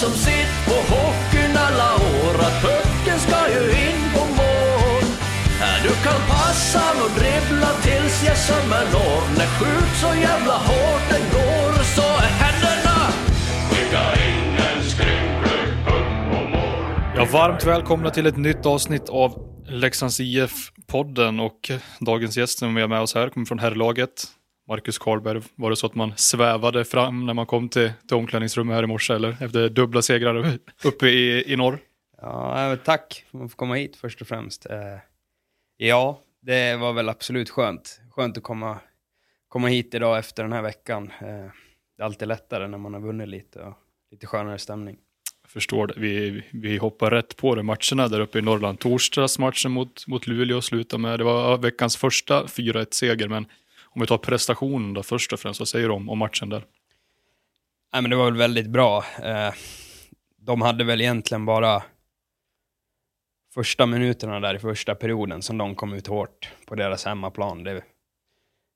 som 0.00 0.10
sett 0.10 0.54
på 0.66 0.76
hockeyn 0.94 1.56
alla 1.66 1.90
år 1.94 2.34
att 2.46 2.56
pucken 2.62 3.18
ska 3.18 3.38
ju 3.54 3.62
in 3.86 4.02
på 4.14 4.20
mål. 4.20 5.04
Du 5.82 5.88
kan 5.88 6.20
passa 6.28 6.84
och 7.04 7.10
dribbla 7.20 7.70
tills 7.82 8.24
jag 8.26 8.36
sömmer 8.36 8.84
når. 8.92 9.38
När 9.38 9.46
skjut 9.46 9.96
så 10.00 10.20
jävla 10.20 10.56
hårt 10.68 11.04
den 11.10 11.24
går 11.32 11.72
så 11.96 12.02
är 12.02 12.30
händerna 12.42 12.98
Skicka 13.70 14.02
in 14.26 14.56
en 14.68 14.84
skrynklig 14.84 15.84
puck 15.84 16.30
på 16.30 16.48
mål. 16.48 17.14
Ja, 17.16 17.26
varmt 17.32 17.64
välkomna 17.64 18.10
till 18.10 18.26
ett 18.26 18.36
nytt 18.36 18.66
avsnitt 18.66 19.08
av 19.08 19.30
Leksands 19.68 20.20
IF-podden 20.20 21.40
och 21.40 21.70
dagens 22.00 22.36
gäst 22.36 22.58
som 22.58 22.74
vi 22.74 22.80
har 22.80 22.88
med 22.88 23.00
oss 23.00 23.14
här 23.14 23.28
kommer 23.28 23.46
från 23.46 23.58
herrlaget. 23.58 24.10
Marcus 24.70 24.98
Karlberg, 24.98 25.42
var 25.54 25.70
det 25.70 25.76
så 25.76 25.86
att 25.86 25.94
man 25.94 26.12
svävade 26.16 26.84
fram 26.84 27.26
när 27.26 27.34
man 27.34 27.46
kom 27.46 27.68
till, 27.68 27.92
till 28.08 28.16
omklädningsrummet 28.16 28.74
här 28.74 28.82
i 28.82 28.86
morse 28.86 29.14
eller 29.14 29.36
efter 29.42 29.68
dubbla 29.68 30.02
segrar 30.02 30.58
uppe 30.84 31.08
i, 31.08 31.52
i 31.52 31.56
norr? 31.56 31.78
Ja, 32.22 32.76
tack 32.84 33.24
för 33.30 33.44
att 33.44 33.54
komma 33.54 33.74
hit 33.74 33.96
först 33.96 34.20
och 34.20 34.26
främst. 34.26 34.66
Eh, 34.66 34.76
Ja, 35.82 36.20
det 36.42 36.76
var 36.76 36.92
väl 36.92 37.08
absolut 37.08 37.50
skönt. 37.50 38.00
Skönt 38.10 38.36
att 38.38 38.42
komma, 38.42 38.78
komma 39.48 39.68
hit 39.68 39.94
idag 39.94 40.18
efter 40.18 40.42
den 40.42 40.52
här 40.52 40.62
veckan. 40.62 41.10
Eh, 41.20 41.26
Det 41.96 42.02
är 42.02 42.04
alltid 42.04 42.28
lättare 42.28 42.66
när 42.68 42.78
man 42.78 42.94
har 42.94 43.00
vunnit 43.00 43.28
lite 43.28 43.60
och 43.60 43.74
lite 44.10 44.26
skönare 44.26 44.58
stämning. 44.58 44.96
Jag 45.42 45.50
förstår 45.50 45.86
det. 45.86 45.94
Vi, 45.96 46.44
vi 46.52 46.76
hoppar 46.76 47.10
rätt 47.10 47.36
på 47.36 47.54
det. 47.54 47.62
Matcherna 47.62 48.08
där 48.08 48.20
uppe 48.20 48.38
i 48.38 48.42
Norrland. 48.42 48.78
Torsdagsmatchen 48.78 49.72
mot, 49.72 50.06
mot 50.06 50.26
Luleå 50.26 50.60
slutade 50.60 51.02
med, 51.02 51.20
det 51.20 51.24
var 51.24 51.58
veckans 51.58 51.96
första 51.96 52.44
4-1-seger, 52.44 53.28
men 53.28 53.46
om 53.90 54.00
vi 54.00 54.06
tar 54.06 54.18
prestationen 54.18 54.94
då 54.94 55.02
först 55.02 55.32
och 55.32 55.40
främst, 55.40 55.60
vad 55.60 55.68
säger 55.68 55.88
du 55.88 55.94
om, 55.94 56.08
om 56.08 56.18
matchen 56.18 56.48
där? 56.48 56.64
Nej, 57.92 58.02
men 58.02 58.10
det 58.10 58.16
var 58.16 58.24
väl 58.24 58.36
väldigt 58.36 58.66
bra. 58.66 59.04
Eh, 59.22 59.54
de 60.36 60.62
hade 60.62 60.84
väl 60.84 61.00
egentligen 61.00 61.44
bara 61.44 61.82
första 63.54 63.86
minuterna 63.86 64.40
där 64.40 64.54
i 64.54 64.58
första 64.58 64.94
perioden 64.94 65.42
som 65.42 65.58
de 65.58 65.74
kom 65.74 65.92
ut 65.92 66.06
hårt 66.06 66.52
på 66.66 66.74
deras 66.74 67.04
hemmaplan. 67.04 67.64
Det, 67.64 67.84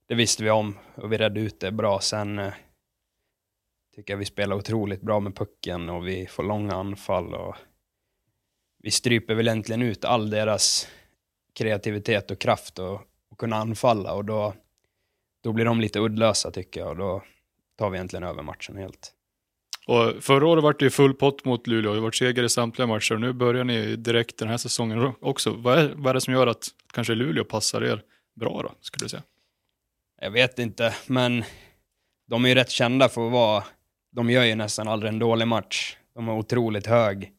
det 0.08 0.14
visste 0.14 0.44
vi 0.44 0.50
om 0.50 0.78
och 0.94 1.12
vi 1.12 1.18
redde 1.18 1.40
ut 1.40 1.60
det 1.60 1.72
bra. 1.72 2.00
Sen 2.00 2.38
eh, 2.38 2.52
tycker 3.96 4.12
jag 4.12 4.18
vi 4.18 4.24
spelar 4.24 4.56
otroligt 4.56 5.02
bra 5.02 5.20
med 5.20 5.36
pucken 5.36 5.90
och 5.90 6.06
vi 6.06 6.26
får 6.26 6.42
långa 6.42 6.74
anfall 6.74 7.34
och 7.34 7.56
vi 8.78 8.90
stryper 8.90 9.34
väl 9.34 9.48
egentligen 9.48 9.82
ut 9.82 10.04
all 10.04 10.30
deras 10.30 10.88
kreativitet 11.54 12.30
och 12.30 12.38
kraft 12.38 12.78
och, 12.78 13.00
och 13.30 13.38
kunna 13.38 13.56
anfalla 13.56 14.14
och 14.14 14.24
då, 14.24 14.54
då 15.44 15.52
blir 15.52 15.64
de 15.64 15.80
lite 15.80 16.00
uddlösa 16.00 16.50
tycker 16.50 16.80
jag 16.80 16.90
och 16.90 16.96
då 16.96 17.22
tar 17.78 17.90
vi 17.90 17.96
egentligen 17.96 18.22
över 18.22 18.42
matchen 18.42 18.76
helt. 18.76 19.12
Och 19.86 20.24
förra 20.24 20.46
året 20.46 20.64
var 20.64 20.72
det 20.72 20.84
ju 20.84 20.90
full 20.90 21.14
pott 21.14 21.44
mot 21.44 21.66
Luleå, 21.66 21.94
det 21.94 22.00
var 22.00 22.10
seger 22.10 22.42
i 22.42 22.48
samtliga 22.48 22.86
matcher 22.86 23.14
och 23.14 23.20
nu 23.20 23.32
börjar 23.32 23.64
ni 23.64 23.96
direkt 23.96 24.38
den 24.38 24.48
här 24.48 24.56
säsongen 24.56 25.12
också. 25.20 25.50
Vad 25.50 25.78
är, 25.78 25.92
vad 25.96 26.10
är 26.10 26.14
det 26.14 26.20
som 26.20 26.34
gör 26.34 26.46
att 26.46 26.68
kanske 26.92 27.14
Luleå 27.14 27.44
passar 27.44 27.84
er 27.84 28.02
bra 28.34 28.62
då, 28.62 28.72
skulle 28.80 29.04
du 29.04 29.08
säga? 29.08 29.22
Jag 30.20 30.30
vet 30.30 30.58
inte, 30.58 30.94
men 31.06 31.44
de 32.26 32.44
är 32.44 32.48
ju 32.48 32.54
rätt 32.54 32.70
kända 32.70 33.08
för 33.08 33.26
att 33.26 33.32
vara... 33.32 33.64
De 34.12 34.30
gör 34.30 34.44
ju 34.44 34.54
nästan 34.54 34.88
aldrig 34.88 35.12
en 35.12 35.18
dålig 35.18 35.48
match. 35.48 35.96
De 36.14 36.28
har 36.28 36.36
otroligt 36.36 36.86
hög 36.86 37.32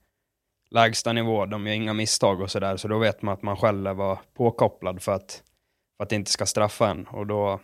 lägstanivå, 0.71 1.45
de 1.45 1.67
gör 1.67 1.73
inga 1.73 1.93
misstag 1.93 2.41
och 2.41 2.51
sådär, 2.51 2.77
så 2.77 2.87
då 2.87 2.99
vet 2.99 3.21
man 3.21 3.33
att 3.33 3.41
man 3.41 3.57
själv 3.57 3.95
var 3.95 4.19
påkopplad 4.33 5.01
för 5.01 5.11
att, 5.11 5.43
för 5.97 6.03
att 6.03 6.11
inte 6.11 6.31
ska 6.31 6.45
straffa 6.45 6.89
en. 6.89 7.07
Och 7.07 7.27
då, 7.27 7.59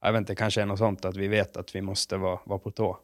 jag 0.00 0.12
vet 0.12 0.18
inte, 0.18 0.34
kanske 0.34 0.62
är 0.62 0.66
något 0.66 0.78
sånt 0.78 1.04
att 1.04 1.16
vi 1.16 1.28
vet 1.28 1.56
att 1.56 1.74
vi 1.74 1.82
måste 1.82 2.16
vara, 2.16 2.40
vara 2.44 2.58
på 2.58 2.70
tå. 2.70 2.98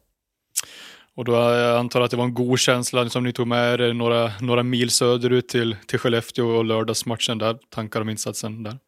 Och 1.15 1.25
då 1.25 1.33
jag 1.33 1.77
antar 1.77 2.01
att 2.01 2.11
det 2.11 2.17
var 2.17 2.23
en 2.23 2.33
god 2.33 2.59
känsla 2.59 3.09
som 3.09 3.23
ni 3.23 3.33
tog 3.33 3.47
med 3.47 3.81
er 3.81 3.93
några, 3.93 4.31
några 4.41 4.63
mil 4.63 4.89
söderut 4.89 5.49
till, 5.49 5.75
till 5.87 5.99
Skellefteå 5.99 6.47
och 6.47 6.65
lördagsmatchen 6.65 7.37
där, 7.37 7.57
tankar 7.69 8.01
om 8.01 8.09
insatsen 8.09 8.63
där? 8.63 8.79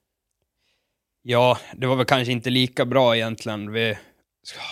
Ja, 1.22 1.58
det 1.74 1.88
var 1.88 1.96
väl 1.96 2.06
kanske 2.06 2.32
inte 2.32 2.50
lika 2.50 2.86
bra 2.86 3.16
egentligen. 3.16 3.72
Vi 3.72 3.98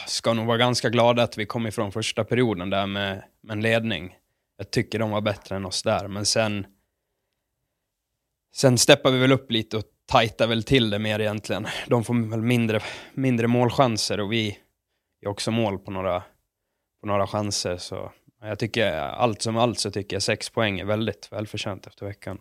ska, 0.07 0.33
nog 0.33 0.45
vara 0.45 0.57
ganska 0.57 0.89
glada 0.89 1.23
att 1.23 1.37
vi 1.37 1.45
kom 1.45 1.67
ifrån 1.67 1.91
första 1.91 2.23
perioden 2.23 2.69
där 2.69 2.87
med, 2.87 3.23
med 3.41 3.53
en 3.53 3.61
ledning. 3.61 4.15
Jag 4.57 4.71
tycker 4.71 4.99
de 4.99 5.11
var 5.11 5.21
bättre 5.21 5.55
än 5.55 5.65
oss 5.65 5.83
där, 5.83 6.07
men 6.07 6.25
sen... 6.25 6.67
Sen 8.55 8.77
steppar 8.77 9.11
vi 9.11 9.19
väl 9.19 9.31
upp 9.31 9.51
lite 9.51 9.77
och 9.77 9.83
tajtar 10.07 10.47
väl 10.47 10.63
till 10.63 10.89
det 10.89 10.99
mer 10.99 11.19
egentligen. 11.19 11.67
De 11.87 12.03
får 12.03 12.29
väl 12.29 12.41
mindre, 12.41 12.79
mindre 13.13 13.47
målchanser 13.47 14.19
och 14.19 14.31
vi 14.31 14.57
gör 15.21 15.31
också 15.31 15.51
mål 15.51 15.79
på 15.79 15.91
några, 15.91 16.23
på 17.01 17.07
några 17.07 17.27
chanser. 17.27 17.77
Så 17.77 18.11
jag 18.41 18.59
tycker, 18.59 18.93
allt 18.93 19.41
som 19.41 19.57
allt 19.57 19.79
så 19.79 19.91
tycker 19.91 20.15
jag 20.15 20.23
sex 20.23 20.49
poäng 20.49 20.79
är 20.79 20.85
väldigt 20.85 21.31
välförtjänt 21.31 21.87
efter 21.87 22.05
veckan. 22.05 22.39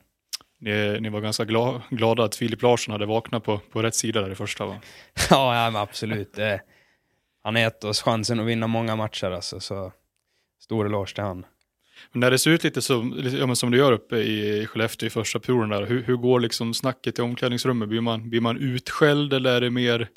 Ni, 0.60 1.00
ni 1.00 1.08
var 1.08 1.20
ganska 1.20 1.44
gla, 1.44 1.82
glada 1.90 2.24
att 2.24 2.36
Filip 2.36 2.62
Larsson 2.62 2.92
hade 2.92 3.06
vaknat 3.06 3.44
på, 3.44 3.58
på 3.58 3.82
rätt 3.82 3.94
sida 3.94 4.20
där 4.20 4.30
i 4.30 4.34
första 4.34 4.66
va? 4.66 4.76
Ja, 5.30 5.70
ja 5.70 5.80
absolut. 5.80 6.38
Han 7.42 7.54
har 7.54 7.62
gett 7.62 7.84
oss 7.84 8.02
chansen 8.02 8.40
att 8.40 8.46
vinna 8.46 8.66
många 8.66 8.96
matcher 8.96 9.30
alltså, 9.30 9.60
så 9.60 9.92
stor 10.60 10.86
eloge 10.86 11.14
till 11.14 11.24
han. 11.24 11.46
Men 12.12 12.20
när 12.20 12.30
det 12.30 12.38
ser 12.38 12.50
ut 12.50 12.64
lite 12.64 12.82
som, 12.82 13.12
lite- 13.12 13.36
ja, 13.36 13.46
men 13.46 13.56
som 13.56 13.70
det 13.70 13.76
gör 13.76 13.92
uppe 13.92 14.16
i 14.16 14.66
Skellefteå 14.66 15.06
i 15.06 15.10
första 15.10 15.40
perioden 15.40 15.68
där, 15.68 15.86
hur, 15.86 16.02
hur 16.02 16.16
går 16.16 16.40
liksom 16.40 16.74
snacket 16.74 17.18
i 17.18 17.22
omklädningsrummet? 17.22 17.88
Blir 17.88 18.00
man, 18.00 18.30
blir 18.30 18.40
man 18.40 18.56
utskälld 18.56 19.32
eller 19.32 19.56
är 19.56 19.60
det 19.60 19.70
mer, 19.70 20.08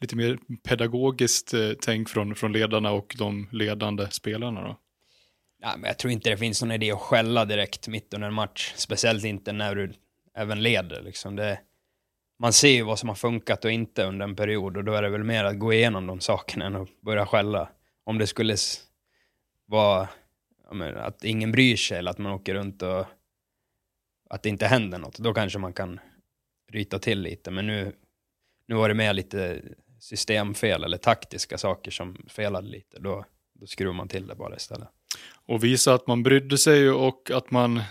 lite 0.00 0.16
mer 0.16 0.38
pedagogiskt 0.68 1.54
eh, 1.54 1.70
tänk 1.80 2.08
från, 2.08 2.34
från 2.34 2.52
ledarna 2.52 2.90
och 2.90 3.14
de 3.18 3.48
ledande 3.52 4.06
spelarna 4.10 4.62
då? 4.62 4.76
Ja, 5.60 5.74
men 5.76 5.88
jag 5.88 5.98
tror 5.98 6.12
inte 6.12 6.30
det 6.30 6.36
finns 6.36 6.62
någon 6.62 6.72
idé 6.72 6.92
att 6.92 7.00
skälla 7.00 7.44
direkt 7.44 7.88
mitt 7.88 8.14
under 8.14 8.28
en 8.28 8.34
match. 8.34 8.72
Speciellt 8.76 9.24
inte 9.24 9.52
när 9.52 9.74
du 9.74 9.92
även 10.36 10.62
leder. 10.62 11.02
Liksom. 11.02 11.36
Det, 11.36 11.60
man 12.38 12.52
ser 12.52 12.68
ju 12.68 12.82
vad 12.82 12.98
som 12.98 13.08
har 13.08 13.16
funkat 13.16 13.64
och 13.64 13.70
inte 13.70 14.04
under 14.04 14.24
en 14.24 14.36
period 14.36 14.76
och 14.76 14.84
då 14.84 14.94
är 14.94 15.02
det 15.02 15.08
väl 15.08 15.24
mer 15.24 15.44
att 15.44 15.58
gå 15.58 15.72
igenom 15.72 16.06
de 16.06 16.20
sakerna 16.20 16.66
än 16.66 16.76
att 16.76 17.00
börja 17.00 17.26
skälla. 17.26 17.68
Om 18.04 18.18
det 18.18 18.26
skulle 18.26 18.56
vara 19.66 20.08
ja, 20.68 20.74
men, 20.74 20.96
att 20.96 21.24
ingen 21.24 21.52
bryr 21.52 21.76
sig 21.76 21.98
eller 21.98 22.10
att 22.10 22.18
man 22.18 22.32
åker 22.32 22.54
runt 22.54 22.82
och 22.82 23.06
att 24.30 24.42
det 24.42 24.48
inte 24.48 24.66
händer 24.66 24.98
något, 24.98 25.18
då 25.18 25.34
kanske 25.34 25.58
man 25.58 25.72
kan 25.72 26.00
ryta 26.72 26.98
till 26.98 27.20
lite. 27.20 27.50
Men 27.50 27.66
nu, 27.66 27.92
nu 28.68 28.74
var 28.74 28.88
det 28.88 28.94
mer 28.94 29.12
lite 29.12 29.62
systemfel 30.00 30.84
eller 30.84 30.96
taktiska 30.96 31.58
saker 31.58 31.90
som 31.90 32.16
felade 32.28 32.68
lite. 32.68 32.98
Då, 32.98 33.24
då 33.60 33.66
skruvar 33.66 33.94
man 33.94 34.08
till 34.08 34.26
det 34.26 34.34
bara 34.34 34.56
istället. 34.56 34.88
Och 35.46 35.64
visa 35.64 35.94
att 35.94 36.06
man 36.06 36.22
brydde 36.22 36.58
sig 36.58 36.90
och 36.90 37.30
att 37.30 37.50
man, 37.50 37.82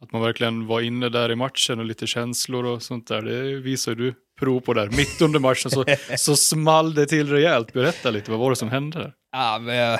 att 0.00 0.12
man 0.12 0.22
verkligen 0.22 0.66
var 0.66 0.80
inne 0.80 1.08
där 1.08 1.30
i 1.30 1.36
matchen 1.36 1.78
och 1.78 1.84
lite 1.84 2.06
känslor 2.06 2.64
och 2.64 2.82
sånt 2.82 3.08
där. 3.08 3.22
Det 3.22 3.60
visar 3.60 3.92
ju 3.92 3.96
du 3.96 4.14
prov 4.40 4.60
på 4.60 4.74
där. 4.74 4.86
Mitt 4.86 5.20
under 5.20 5.40
matchen 5.40 5.70
så, 5.70 5.84
så 6.16 6.36
small 6.36 6.94
det 6.94 7.06
till 7.06 7.30
rejält. 7.30 7.72
Berätta 7.72 8.10
lite, 8.10 8.30
vad 8.30 8.40
var 8.40 8.50
det 8.50 8.56
som 8.56 8.68
hände 8.68 8.98
där? 8.98 9.14
Ja, 9.32 9.58
men 9.62 9.98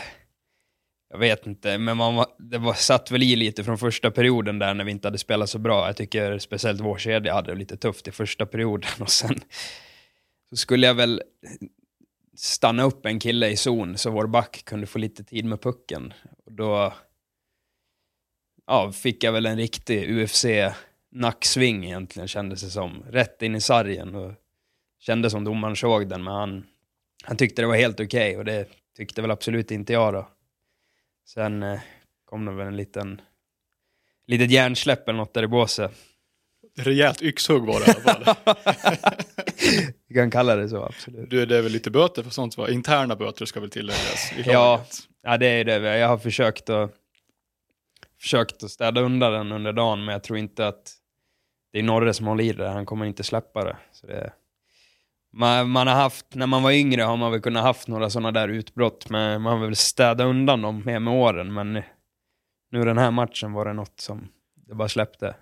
jag, 1.10 1.18
vet 1.18 1.46
inte, 1.46 1.78
men 1.78 1.96
man 1.96 2.14
var, 2.14 2.26
det 2.38 2.58
var, 2.58 2.74
satt 2.74 3.10
väl 3.10 3.22
i 3.22 3.36
lite 3.36 3.64
från 3.64 3.78
första 3.78 4.10
perioden 4.10 4.58
där 4.58 4.74
när 4.74 4.84
vi 4.84 4.90
inte 4.90 5.08
hade 5.08 5.18
spelat 5.18 5.50
så 5.50 5.58
bra. 5.58 5.86
Jag 5.86 5.96
tycker 5.96 6.38
speciellt 6.38 6.80
vår 6.80 6.98
kedja 6.98 7.34
hade 7.34 7.52
det 7.52 7.58
lite 7.58 7.76
tufft 7.76 8.08
i 8.08 8.12
första 8.12 8.46
perioden 8.46 8.90
och 9.00 9.10
sen 9.10 9.40
så 10.50 10.56
skulle 10.56 10.86
jag 10.86 10.94
väl 10.94 11.22
stanna 12.36 12.82
upp 12.82 13.06
en 13.06 13.20
kille 13.20 13.48
i 13.48 13.56
zon 13.56 13.98
så 13.98 14.10
vår 14.10 14.26
back 14.26 14.62
kunde 14.64 14.86
få 14.86 14.98
lite 14.98 15.24
tid 15.24 15.44
med 15.44 15.62
pucken. 15.62 16.14
Och 16.46 16.52
då 16.52 16.92
ja, 18.66 18.92
fick 18.92 19.24
jag 19.24 19.32
väl 19.32 19.46
en 19.46 19.56
riktig 19.56 20.10
UFC-nacksving 20.10 21.84
egentligen 21.84 22.28
kändes 22.28 22.62
det 22.62 22.70
som. 22.70 23.04
Rätt 23.10 23.42
in 23.42 23.54
i 23.54 23.60
sargen 23.60 24.14
och 24.14 24.32
kändes 25.00 25.32
som 25.32 25.44
domaren 25.44 25.76
såg 25.76 26.08
den, 26.08 26.24
men 26.24 26.34
han, 26.34 26.66
han 27.24 27.36
tyckte 27.36 27.62
det 27.62 27.68
var 27.68 27.76
helt 27.76 28.00
okej 28.00 28.36
och 28.36 28.44
det 28.44 28.68
tyckte 28.96 29.22
väl 29.22 29.30
absolut 29.30 29.70
inte 29.70 29.92
jag 29.92 30.14
då. 30.14 30.28
Sen 31.28 31.62
eh, 31.62 31.80
kom 32.24 32.44
det 32.44 32.52
väl 32.52 32.66
en 32.66 32.76
liten 32.76 33.20
litet 34.26 34.50
hjärnsläpp 34.50 35.08
eller 35.08 35.18
något 35.18 35.34
där 35.34 35.42
i 35.42 35.46
båset. 35.46 35.92
Rejält 36.76 37.22
yxhugg 37.22 37.66
var 37.66 37.80
det 37.80 37.86
i 37.86 38.10
alla 38.10 38.34
fall. 38.34 38.64
Vi 40.08 40.14
kan 40.14 40.30
kalla 40.30 40.56
det 40.56 40.68
så, 40.68 40.84
absolut. 40.84 41.30
Du, 41.30 41.46
det 41.46 41.56
är 41.56 41.62
väl 41.62 41.72
lite 41.72 41.90
böter 41.90 42.22
för 42.22 42.30
sånt 42.30 42.56
va? 42.56 42.70
Interna 42.70 43.16
böter 43.16 43.44
ska 43.44 43.60
väl 43.60 43.70
tilläggas. 43.70 44.32
Ja. 44.44 44.84
Ja, 45.22 45.36
det 45.36 45.46
är 45.46 45.64
det. 45.64 45.98
Jag 45.98 46.08
har 46.08 46.18
försökt 46.18 46.70
att, 46.70 46.94
försökt 48.20 48.62
att 48.62 48.70
städa 48.70 49.00
undan 49.00 49.32
den 49.32 49.52
under 49.52 49.72
dagen, 49.72 50.04
men 50.04 50.12
jag 50.12 50.22
tror 50.22 50.38
inte 50.38 50.66
att 50.66 50.92
det 51.72 51.78
är 51.78 51.82
Norre 51.82 52.14
som 52.14 52.26
håller 52.26 52.44
i 52.44 52.52
det. 52.52 52.68
Han 52.68 52.86
kommer 52.86 53.06
inte 53.06 53.24
släppa 53.24 53.64
det. 53.64 53.76
Så 53.92 54.06
det 54.06 54.32
man, 55.32 55.70
man 55.70 55.86
har 55.86 55.94
haft, 55.94 56.26
när 56.34 56.46
man 56.46 56.62
var 56.62 56.70
yngre 56.72 57.02
har 57.02 57.16
man 57.16 57.32
väl 57.32 57.40
kunnat 57.40 57.62
haft 57.62 57.88
några 57.88 58.10
sådana 58.10 58.32
där 58.32 58.48
utbrott, 58.48 59.10
men 59.10 59.42
man 59.42 59.58
har 59.58 59.66
väl 59.66 59.76
städat 59.76 60.26
undan 60.26 60.62
dem 60.62 60.82
mer 60.86 60.98
med 60.98 61.14
åren. 61.14 61.54
Men 61.54 61.72
nu 62.72 62.84
den 62.84 62.98
här 62.98 63.10
matchen 63.10 63.52
var 63.52 63.64
det 63.64 63.72
något 63.72 64.00
som 64.00 64.28
det 64.68 64.74
bara 64.74 64.88
släppte. 64.88 65.26
Det 65.26 65.34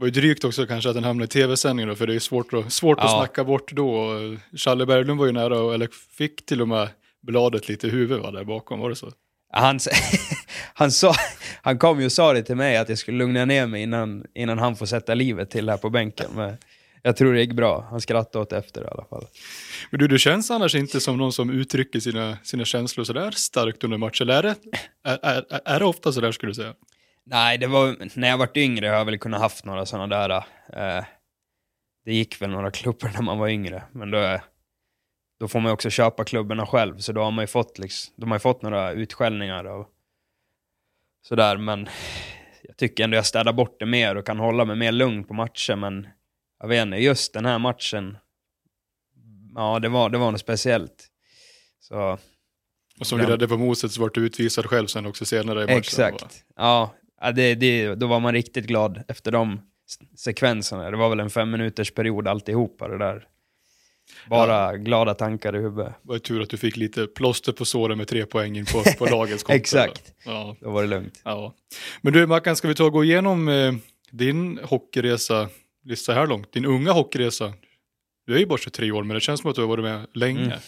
var 0.00 0.06
ju 0.06 0.10
drygt 0.10 0.44
också 0.44 0.66
kanske 0.66 0.88
att 0.88 0.94
den 0.94 1.04
hamnade 1.04 1.24
i 1.24 1.28
tv-sändningen 1.28 1.96
för 1.96 2.06
det 2.06 2.12
är 2.12 2.14
ju 2.14 2.20
svårt, 2.20 2.52
att, 2.54 2.72
svårt 2.72 2.98
att 2.98 3.04
Ja. 3.04 3.18
snacka 3.18 3.44
bort 3.44 3.72
då. 3.72 4.10
Challe 4.56 4.86
Berglund 4.86 5.18
var 5.20 5.26
ju 5.26 5.32
nära, 5.32 5.60
och- 5.60 5.74
eller 5.74 5.88
fick 6.18 6.46
till 6.46 6.62
och 6.62 6.68
med 6.68 6.88
bladet 7.22 7.68
lite 7.68 7.86
i 7.86 7.90
huvudet 7.90 8.24
va, 8.24 8.30
där 8.30 8.44
bakom, 8.44 8.80
var 8.80 8.88
det 8.90 8.96
så? 8.96 9.10
Han, 9.52 9.78
han, 10.74 10.90
sa, 10.92 11.14
han 11.62 11.78
kom 11.78 12.00
ju 12.00 12.06
och 12.06 12.12
sa 12.12 12.32
det 12.32 12.42
till 12.42 12.56
mig 12.56 12.76
att 12.76 12.88
jag 12.88 12.98
skulle 12.98 13.18
lugna 13.18 13.44
ner 13.44 13.66
mig 13.66 13.82
innan, 13.82 14.24
innan 14.34 14.58
han 14.58 14.76
får 14.76 14.86
sätta 14.86 15.14
livet 15.14 15.50
till 15.50 15.68
här 15.70 15.76
på 15.76 15.90
bänken. 15.90 16.30
Men 16.34 16.56
jag 17.02 17.16
tror 17.16 17.32
det 17.32 17.40
gick 17.40 17.52
bra. 17.52 17.86
Han 17.90 18.00
skrattade 18.00 18.42
åt 18.42 18.52
efter 18.52 18.84
i 18.84 18.86
alla 18.86 19.04
fall. 19.04 19.26
Men 19.90 20.00
du, 20.00 20.08
du 20.08 20.18
känns 20.18 20.50
annars 20.50 20.74
inte 20.74 21.00
som 21.00 21.16
någon 21.16 21.32
som 21.32 21.50
uttrycker 21.50 22.00
sina, 22.00 22.38
sina 22.42 22.64
känslor 22.64 23.04
sådär 23.04 23.30
starkt 23.30 23.84
under 23.84 23.98
match. 23.98 24.20
Eller 24.20 24.34
är 24.34 24.42
det, 24.42 24.56
är, 25.04 25.18
är, 25.22 25.60
är 25.64 25.78
det 25.78 25.84
ofta 25.84 26.12
sådär 26.12 26.32
skulle 26.32 26.50
du 26.50 26.54
säga? 26.54 26.74
Nej, 27.26 27.58
det 27.58 27.66
var, 27.66 27.96
när 28.18 28.28
jag 28.28 28.38
varit 28.38 28.56
yngre 28.56 28.86
har 28.86 28.94
jag 28.94 29.04
väl 29.04 29.18
kunnat 29.18 29.40
haft 29.40 29.64
några 29.64 29.86
sådana 29.86 30.06
där. 30.06 30.30
Eh, 30.72 31.04
det 32.04 32.14
gick 32.14 32.42
väl 32.42 32.50
några 32.50 32.70
klubbar 32.70 33.10
när 33.14 33.22
man 33.22 33.38
var 33.38 33.48
yngre, 33.48 33.82
men 33.92 34.10
då, 34.10 34.40
då 35.40 35.48
får 35.48 35.60
man 35.60 35.70
ju 35.70 35.72
också 35.72 35.90
köpa 35.90 36.24
klubborna 36.24 36.66
själv, 36.66 36.98
så 36.98 37.12
då 37.12 37.22
har 37.22 37.30
man 37.30 37.42
ju 37.42 37.46
fått, 37.46 37.78
liksom, 37.78 38.14
då 38.16 38.26
har 38.26 38.38
fått 38.38 38.62
några 38.62 38.92
utskällningar 38.92 39.64
och 39.64 39.88
sådär, 41.22 41.56
men 41.56 41.88
jag 42.62 42.76
tycker 42.76 43.04
ändå 43.04 43.16
jag 43.16 43.26
städar 43.26 43.52
bort 43.52 43.80
det 43.80 43.86
mer 43.86 44.16
och 44.16 44.26
kan 44.26 44.38
hålla 44.38 44.64
mig 44.64 44.76
mer 44.76 44.92
lugn 44.92 45.24
på 45.24 45.34
matcher, 45.34 45.76
men 45.76 46.08
jag 46.60 46.68
vet 46.68 46.82
inte, 46.82 46.96
just 46.96 47.32
den 47.32 47.44
här 47.44 47.58
matchen, 47.58 48.16
ja 49.54 49.78
det 49.78 49.88
var, 49.88 50.10
det 50.10 50.18
var 50.18 50.30
något 50.30 50.40
speciellt. 50.40 51.06
Så, 51.80 52.18
Och 53.00 53.06
som 53.06 53.20
Ja. 53.20 53.26
grädde 53.26 53.48
på 53.48 53.56
moset 53.56 53.92
så 53.92 54.00
vart 54.00 54.14
du 54.14 54.26
utvisad 54.26 54.66
själv 54.66 54.86
sen 54.86 55.06
också 55.06 55.24
senare 55.24 55.58
i 55.62 55.66
matchen. 55.66 55.78
Exakt. 55.78 56.44
Ja, 56.56 56.94
ja 57.20 57.32
det, 57.32 57.54
det, 57.54 57.94
då 57.94 58.06
var 58.06 58.20
man 58.20 58.32
riktigt 58.32 58.66
glad 58.66 59.02
efter 59.08 59.30
de 59.32 59.60
sekvenserna. 60.16 60.90
Det 60.90 60.96
var 60.96 61.08
väl 61.08 61.20
en 61.20 61.30
fem 61.30 61.50
minuters 61.50 61.90
period 61.90 62.28
alltihopa 62.28 62.88
det 62.88 62.98
där. 62.98 63.26
Bara 64.28 64.76
glada 64.76 65.14
tankar 65.14 65.56
i 65.56 65.58
huvudet. 65.58 65.92
Det 66.02 66.08
var 66.08 66.18
tur 66.18 66.42
att 66.42 66.50
du 66.50 66.56
fick 66.56 66.76
lite 66.76 67.06
plåster 67.06 67.52
på 67.52 67.64
såren 67.64 67.98
med 67.98 68.08
tre 68.08 68.26
poäng 68.26 68.56
in 68.56 68.64
på, 68.66 68.82
på 68.98 69.06
lagets 69.06 69.42
konto. 69.42 69.56
Exakt. 69.56 70.12
Ja, 70.24 70.56
Då 70.60 70.70
var 70.70 70.82
det 70.82 70.88
lugnt. 70.88 71.20
ja. 71.24 71.54
Men 72.00 72.12
du 72.12 72.26
Mackan, 72.26 72.56
ska 72.56 72.68
vi 72.68 72.74
ta 72.74 72.84
och 72.84 72.92
gå 72.92 73.04
igenom 73.04 73.48
eh, 73.48 73.72
din 74.10 74.58
hockeyresa, 74.64 75.48
lista 75.88 76.14
här 76.14 76.26
långt, 76.26 76.52
din 76.52 76.64
unga 76.64 76.92
hockeyresa. 76.92 77.52
Du 78.26 78.34
är 78.34 78.38
ju 78.38 78.46
bara 78.46 78.58
23 78.58 78.92
år, 78.92 79.02
men 79.02 79.14
det 79.14 79.20
känns 79.20 79.40
som 79.40 79.50
att 79.50 79.56
du 79.56 79.62
har 79.62 79.68
varit 79.68 79.84
med 79.84 80.06
länge. 80.14 80.44
Mm. 80.44 80.58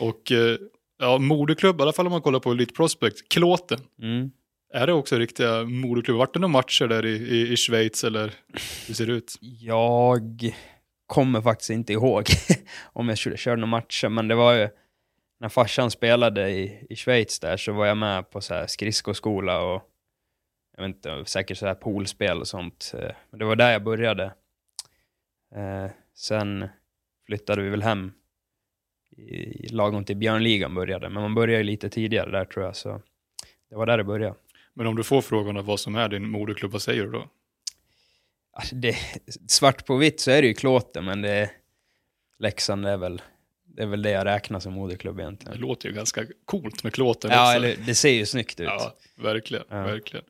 Och 0.00 0.32
eh, 0.32 0.56
ja, 0.98 1.18
moderklubb, 1.18 1.80
i 1.80 1.82
alla 1.82 1.92
fall 1.92 2.06
om 2.06 2.12
man 2.12 2.22
kollar 2.22 2.40
på 2.40 2.50
Elite 2.50 2.74
Prospect, 2.74 3.28
Klåten. 3.28 3.80
Mm. 4.02 4.30
Är 4.74 4.86
det 4.86 4.92
också 4.92 5.18
riktiga 5.18 5.64
moderklubbar? 5.64 6.18
Vart 6.18 6.34
det 6.34 6.40
några 6.40 6.52
matcher 6.52 6.86
där 6.86 7.06
i, 7.06 7.10
i, 7.10 7.52
i 7.52 7.56
Schweiz 7.56 8.04
eller 8.04 8.34
hur 8.86 8.94
ser 8.94 9.06
det 9.06 9.12
ut? 9.12 9.38
Jag 9.40 10.52
kommer 11.06 11.40
faktiskt 11.40 11.70
inte 11.70 11.92
ihåg 11.92 12.26
om 12.82 13.08
jag 13.08 13.18
körde, 13.18 13.36
körde 13.36 13.60
några 13.60 13.70
matcher, 13.70 14.08
men 14.08 14.28
det 14.28 14.34
var 14.34 14.52
ju 14.52 14.68
när 15.40 15.48
farsan 15.48 15.90
spelade 15.90 16.50
i, 16.50 16.86
i 16.90 16.96
Schweiz 16.96 17.40
där 17.40 17.56
så 17.56 17.72
var 17.72 17.86
jag 17.86 17.96
med 17.96 18.30
på 18.30 18.40
så 18.40 18.54
här 18.54 18.66
skridskoskola 18.66 19.62
och 19.62 19.82
jag 20.76 20.82
vet 20.82 20.96
inte, 20.96 21.24
säkert 21.24 21.58
så 21.58 21.66
här 21.66 21.74
poolspel 21.74 22.40
och 22.40 22.48
sånt. 22.48 22.92
Eh, 22.98 23.10
Men 23.30 23.38
det 23.38 23.44
var 23.44 23.56
där 23.56 23.72
jag 23.72 23.84
började. 23.84 24.32
Eh, 25.56 25.90
sen 26.14 26.68
flyttade 27.26 27.62
vi 27.62 27.68
väl 27.68 27.82
hem 27.82 28.12
i, 29.16 29.68
lagom 29.68 30.04
till 30.04 30.16
Björnligan 30.16 30.74
började, 30.74 31.08
men 31.08 31.22
man 31.22 31.34
började 31.34 31.58
ju 31.58 31.64
lite 31.64 31.88
tidigare 31.90 32.30
där 32.30 32.44
tror 32.44 32.64
jag, 32.64 32.76
så 32.76 33.02
det 33.70 33.74
var 33.76 33.86
där 33.86 33.98
det 33.98 34.04
började. 34.04 34.34
Men 34.74 34.86
om 34.86 34.96
du 34.96 35.04
får 35.04 35.22
frågan 35.22 35.56
om 35.56 35.64
vad 35.66 35.80
som 35.80 35.96
är 35.96 36.08
din 36.08 36.28
moderklubb, 36.28 36.72
vad 36.72 36.82
säger 36.82 37.02
du 37.04 37.10
då? 37.10 37.28
Alltså 38.52 38.74
det, 38.74 38.96
svart 39.48 39.86
på 39.86 39.96
vitt 39.96 40.20
så 40.20 40.30
är 40.30 40.42
det 40.42 40.48
ju 40.48 40.54
Klåten, 40.54 41.04
men 41.04 41.22
det, 41.22 41.50
Leksand 42.38 42.86
är 42.86 42.96
väl, 42.96 43.22
det 43.64 43.82
är 43.82 43.86
väl 43.86 44.02
det 44.02 44.10
jag 44.10 44.24
räknar 44.24 44.60
som 44.60 44.72
moderklubb 44.72 45.16
Det 45.16 45.22
egentligen. 45.22 45.58
låter 45.58 45.88
ju 45.88 45.94
ganska 45.94 46.24
coolt 46.44 46.84
med 46.84 46.94
Klåten 46.94 47.30
Ja, 47.30 47.42
också. 47.42 47.56
eller 47.56 47.76
det 47.86 47.94
ser 47.94 48.10
ju 48.12 48.26
snyggt 48.26 48.60
ut. 48.60 48.66
Ja, 48.66 48.94
verkligen, 49.16 49.64
Ja. 49.68 49.82
verkligen. 49.84 50.24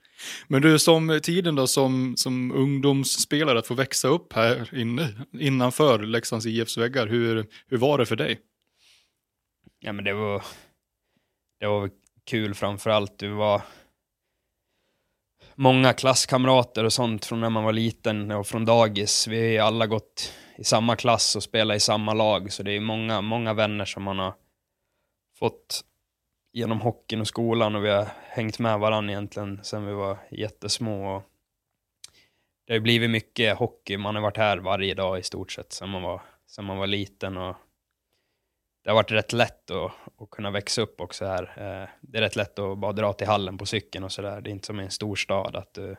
Men 0.48 0.62
du, 0.62 0.78
som 0.78 1.20
tiden 1.22 1.54
då 1.54 1.66
som, 1.66 2.16
som 2.16 2.52
ungdomsspelare 2.52 3.58
att 3.58 3.66
få 3.66 3.74
växa 3.74 4.08
upp 4.08 4.32
här 4.32 4.78
inne, 4.78 5.08
innanför 5.32 5.98
Leksands 5.98 6.46
IFs 6.46 6.78
väggar, 6.78 7.06
hur, 7.06 7.46
hur 7.66 7.78
var 7.78 7.98
det 7.98 8.06
för 8.06 8.16
dig? 8.16 8.40
Ja, 9.80 9.92
men 9.92 10.04
det 10.04 10.12
var, 10.12 10.42
det 11.60 11.66
var 11.66 11.90
kul 12.24 12.54
framförallt, 12.54 13.19
du 13.19 13.28
Det 13.28 13.34
var 13.34 13.62
många 15.54 15.92
klasskamrater 15.92 16.84
och 16.84 16.92
sånt 16.92 17.24
från 17.24 17.40
när 17.40 17.50
man 17.50 17.64
var 17.64 17.72
liten 17.72 18.30
och 18.30 18.46
från 18.46 18.64
dagis. 18.64 19.26
Vi 19.26 19.56
har 19.56 19.66
alla 19.66 19.86
gått 19.86 20.32
i 20.56 20.64
samma 20.64 20.96
klass 20.96 21.36
och 21.36 21.42
spelat 21.42 21.76
i 21.76 21.80
samma 21.80 22.14
lag, 22.14 22.52
så 22.52 22.62
det 22.62 22.72
är 22.72 22.80
många, 22.80 23.20
många 23.20 23.54
vänner 23.54 23.84
som 23.84 24.02
man 24.02 24.19
har 24.19 24.34
fått 25.38 25.84
genom 26.52 26.81
hockeyn 26.81 27.20
och 27.20 27.26
skolan 27.26 27.76
och 27.76 27.84
vi 27.84 27.88
har 27.88 28.08
hängt 28.22 28.58
med 28.58 28.78
varandra 28.78 29.12
egentligen 29.12 29.64
sedan 29.64 29.87
vi 29.87 29.93
var 29.93 30.19
jättesmå. 30.31 31.16
Och 31.16 31.22
det 32.66 32.72
har 32.72 32.76
ju 32.76 32.81
blivit 32.81 33.10
mycket 33.10 33.58
hockey, 33.58 33.96
man 33.96 34.14
har 34.14 34.22
varit 34.22 34.37
här 34.37 34.58
varje 34.58 34.94
dag 34.94 35.19
i 35.19 35.22
stort 35.22 35.52
sett 35.52 35.72
sedan 35.72 35.88
man 35.88 36.02
var, 36.02 36.22
sedan 36.46 36.64
man 36.64 36.78
var 36.78 36.87
liten 36.87 37.37
och 37.37 37.56
det 38.84 38.90
har 38.90 38.94
varit 38.94 39.10
rätt 39.10 39.32
lätt 39.32 39.70
att, 39.70 39.93
att 40.19 40.31
kunna 40.31 40.50
växa 40.50 40.82
upp 40.82 41.00
också 41.00 41.25
här. 41.25 41.43
Eh, 41.43 41.88
det 42.00 42.19
är 42.19 42.22
rätt 42.22 42.37
lätt 42.37 42.58
att 42.58 42.78
bara 42.78 42.93
dra 42.93 43.12
till 43.12 43.26
hallen 43.26 43.58
på 43.58 43.66
cykeln 43.66 44.05
och 44.05 44.12
sådär. 44.12 44.40
Det 44.40 44.50
är 44.50 44.52
inte 44.52 44.66
som 44.66 44.81
i 44.81 44.82
en 44.82 44.90
storstad 44.90 45.56
att 45.56 45.78
eh, 45.78 45.84
du 45.84 45.96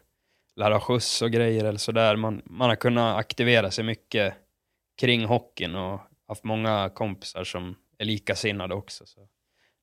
lär 0.56 0.72
ha 0.72 0.80
skjuts 0.80 1.22
och 1.22 1.32
grejer 1.32 1.66
eller 1.66 1.80
sådär. 1.80 2.16
Man, 2.16 2.42
man 2.46 2.70
har 2.70 2.76
kunnat 2.76 3.18
aktivera 3.18 3.72
sig 3.72 3.84
mycket 3.84 4.34
kring 5.02 5.26
hockeyn 5.26 5.76
och 5.76 6.02
haft 6.28 6.44
många 6.44 6.90
kompisar 6.90 7.44
som 7.44 7.76
är 7.98 8.06
likasinnade 8.06 8.76
också. 8.76 9.06
Så. 9.06 9.28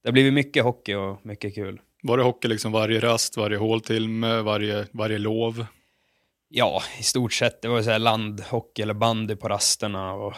Det 0.03 0.09
har 0.09 0.13
blivit 0.13 0.33
mycket 0.33 0.65
hockey 0.65 0.95
och 0.95 1.27
mycket 1.27 1.55
kul. 1.55 1.81
Var 2.03 2.17
det 2.17 2.23
hockey 2.23 2.49
liksom 2.49 2.73
varje 2.73 3.01
rast, 3.01 3.37
varje 3.37 3.57
håltimme, 3.57 4.41
varje, 4.41 4.87
varje 4.93 5.19
lov? 5.19 5.67
Ja, 6.49 6.83
i 6.99 7.03
stort 7.03 7.33
sett. 7.33 7.63
Det 7.63 7.69
var 7.69 7.83
så 7.83 7.91
här 7.91 7.99
landhockey 7.99 8.83
eller 8.83 8.95
bandy 8.95 9.37
på 9.37 9.49
rasterna 9.49 10.13
och 10.13 10.35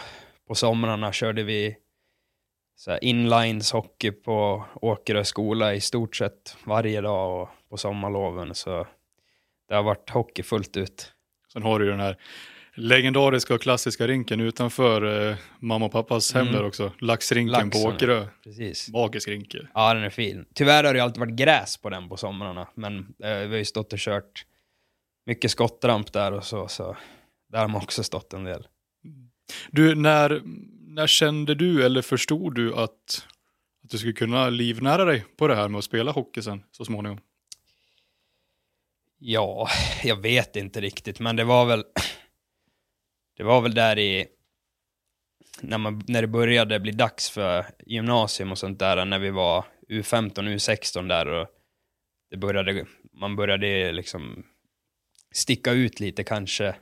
på 0.48 0.54
somrarna 0.54 1.12
körde 1.12 1.42
vi 1.42 1.76
så 2.76 2.90
här 2.90 3.04
inlines 3.04 3.72
hockey 3.72 4.10
på 4.10 4.64
Åkerö 4.74 5.24
skola 5.24 5.74
i 5.74 5.80
stort 5.80 6.16
sett 6.16 6.56
varje 6.64 7.00
dag 7.00 7.42
och 7.42 7.48
på 7.70 7.76
sommarloven. 7.76 8.54
Så 8.54 8.86
det 9.68 9.74
har 9.74 9.82
varit 9.82 10.10
hockey 10.10 10.42
fullt 10.42 10.76
ut. 10.76 11.12
Sen 11.52 11.62
har 11.62 11.78
du 11.78 11.84
ju 11.84 11.90
den 11.90 12.00
här 12.00 12.16
legendariska 12.76 13.54
och 13.54 13.62
klassiska 13.62 14.06
rinken 14.08 14.40
utanför 14.40 15.28
eh, 15.30 15.36
mamma 15.58 15.86
och 15.86 15.92
pappas 15.92 16.32
hem 16.34 16.42
Mm. 16.42 16.54
där 16.54 16.64
också. 16.64 16.92
Laxrinken 17.00 17.70
på 17.70 17.78
Laxen, 17.78 17.94
Åkerö. 17.94 18.26
Precis. 18.44 18.88
Magisk 18.88 19.28
rinke. 19.28 19.68
Ja, 19.74 19.94
den 19.94 20.02
är 20.02 20.10
fin. 20.10 20.44
Tyvärr 20.54 20.84
har 20.84 20.94
det 20.94 21.00
alltid 21.00 21.20
varit 21.20 21.34
gräs 21.36 21.76
på 21.76 21.90
den 21.90 22.08
på 22.08 22.16
somrarna, 22.16 22.68
men 22.74 22.98
eh, 22.98 23.38
vi 23.38 23.46
har 23.48 23.56
ju 23.56 23.64
stått 23.64 23.92
och 23.92 23.98
kört 23.98 24.46
mycket 25.26 25.50
skottramp 25.50 26.12
där 26.12 26.32
och 26.32 26.44
så, 26.44 26.68
så 26.68 26.96
där 27.48 27.58
har 27.58 27.68
man 27.68 27.82
också 27.82 28.02
stått 28.02 28.32
en 28.32 28.44
del. 28.44 28.66
Du, 29.70 29.94
när, 29.94 30.42
när 30.94 31.06
kände 31.06 31.54
du 31.54 31.84
eller 31.84 32.02
förstod 32.02 32.54
du 32.54 32.74
att, 32.74 32.80
att 33.84 33.90
du 33.90 33.98
skulle 33.98 34.12
kunna 34.12 34.50
livnära 34.50 35.04
dig 35.04 35.24
på 35.36 35.48
det 35.48 35.54
här 35.56 35.68
med 35.68 35.78
att 35.78 35.84
spela 35.84 36.10
hockey 36.12 36.42
sen 36.42 36.62
så 36.70 36.84
småningom? 36.84 37.20
Ja, 39.18 39.68
jag 40.04 40.16
vet 40.16 40.56
inte 40.56 40.80
riktigt, 40.80 41.20
men 41.20 41.36
det 41.36 41.44
var 41.44 41.64
väl 41.64 41.84
det 43.42 43.46
var 43.46 43.60
väl 43.60 43.74
där 43.74 43.98
i 43.98 44.26
när, 45.60 45.78
man, 45.78 46.02
när 46.08 46.22
det 46.22 46.28
började 46.28 46.80
bli 46.80 46.92
dags 46.92 47.30
för 47.30 47.66
gymnasium 47.86 48.52
och 48.52 48.58
sånt 48.58 48.78
där, 48.78 49.04
när 49.04 49.18
vi 49.18 49.30
var 49.30 49.64
U15, 49.88 50.32
U16 50.34 51.08
där 51.08 51.26
och 51.26 51.48
det 52.30 52.36
började, 52.36 52.86
man 53.12 53.36
började 53.36 53.92
liksom 53.92 54.46
sticka 55.34 55.72
ut 55.72 56.00
lite 56.00 56.24
kanske, 56.24 56.74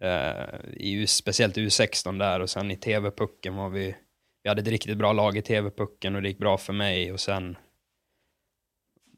eh, 0.00 0.60
i, 0.72 1.06
speciellt 1.06 1.56
U16 1.56 2.18
där 2.18 2.40
och 2.40 2.50
sen 2.50 2.70
i 2.70 2.76
TV-pucken 2.76 3.56
var 3.56 3.68
vi, 3.68 3.96
vi 4.42 4.48
hade 4.48 4.62
ett 4.62 4.68
riktigt 4.68 4.98
bra 4.98 5.12
lag 5.12 5.36
i 5.36 5.42
TV-pucken 5.42 6.16
och 6.16 6.22
det 6.22 6.28
gick 6.28 6.38
bra 6.38 6.58
för 6.58 6.72
mig 6.72 7.12
och 7.12 7.20
sen 7.20 7.56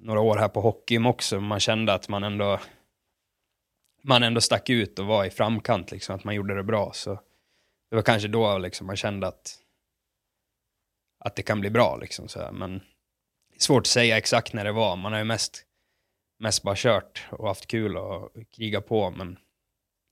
några 0.01 0.21
år 0.21 0.37
här 0.37 0.49
på 0.49 0.61
hockeym 0.61 1.07
också, 1.07 1.41
man 1.41 1.61
kände 1.61 1.93
att 1.93 2.09
man 2.09 2.25
ändå 2.25 2.61
man 4.05 4.23
ändå 4.23 4.41
stack 4.41 4.71
ut 4.71 4.99
och 4.99 5.07
var 5.07 5.25
i 5.25 5.31
framkant, 5.31 5.91
liksom, 5.91 6.15
att 6.15 6.25
man 6.25 6.35
gjorde 6.35 6.55
det 6.55 6.63
bra. 6.63 6.93
Så 6.93 7.21
det 7.91 7.97
var 7.97 8.03
kanske 8.03 8.29
då 8.29 8.59
liksom, 8.59 8.87
man 8.87 8.97
kände 8.97 9.27
att, 9.27 9.59
att 11.25 11.37
det 11.37 11.43
kan 11.43 11.61
bli 11.61 11.71
bra. 11.71 11.97
Liksom, 11.97 12.29
så 12.29 12.41
här. 12.41 12.53
Men 12.53 12.79
det 13.49 13.57
är 13.57 13.61
svårt 13.61 13.83
att 13.83 13.87
säga 13.87 14.19
exakt 14.19 14.53
när 14.53 14.65
det 14.65 14.73
var. 14.73 14.97
Man 14.97 15.13
har 15.13 15.19
ju 15.19 15.25
mest, 15.25 15.63
mest 16.39 16.63
bara 16.63 16.75
kört 16.77 17.27
och 17.31 17.49
haft 17.49 17.67
kul 17.67 17.97
och 17.97 18.33
krigat 18.57 18.87
på. 18.87 19.11
Men 19.11 19.39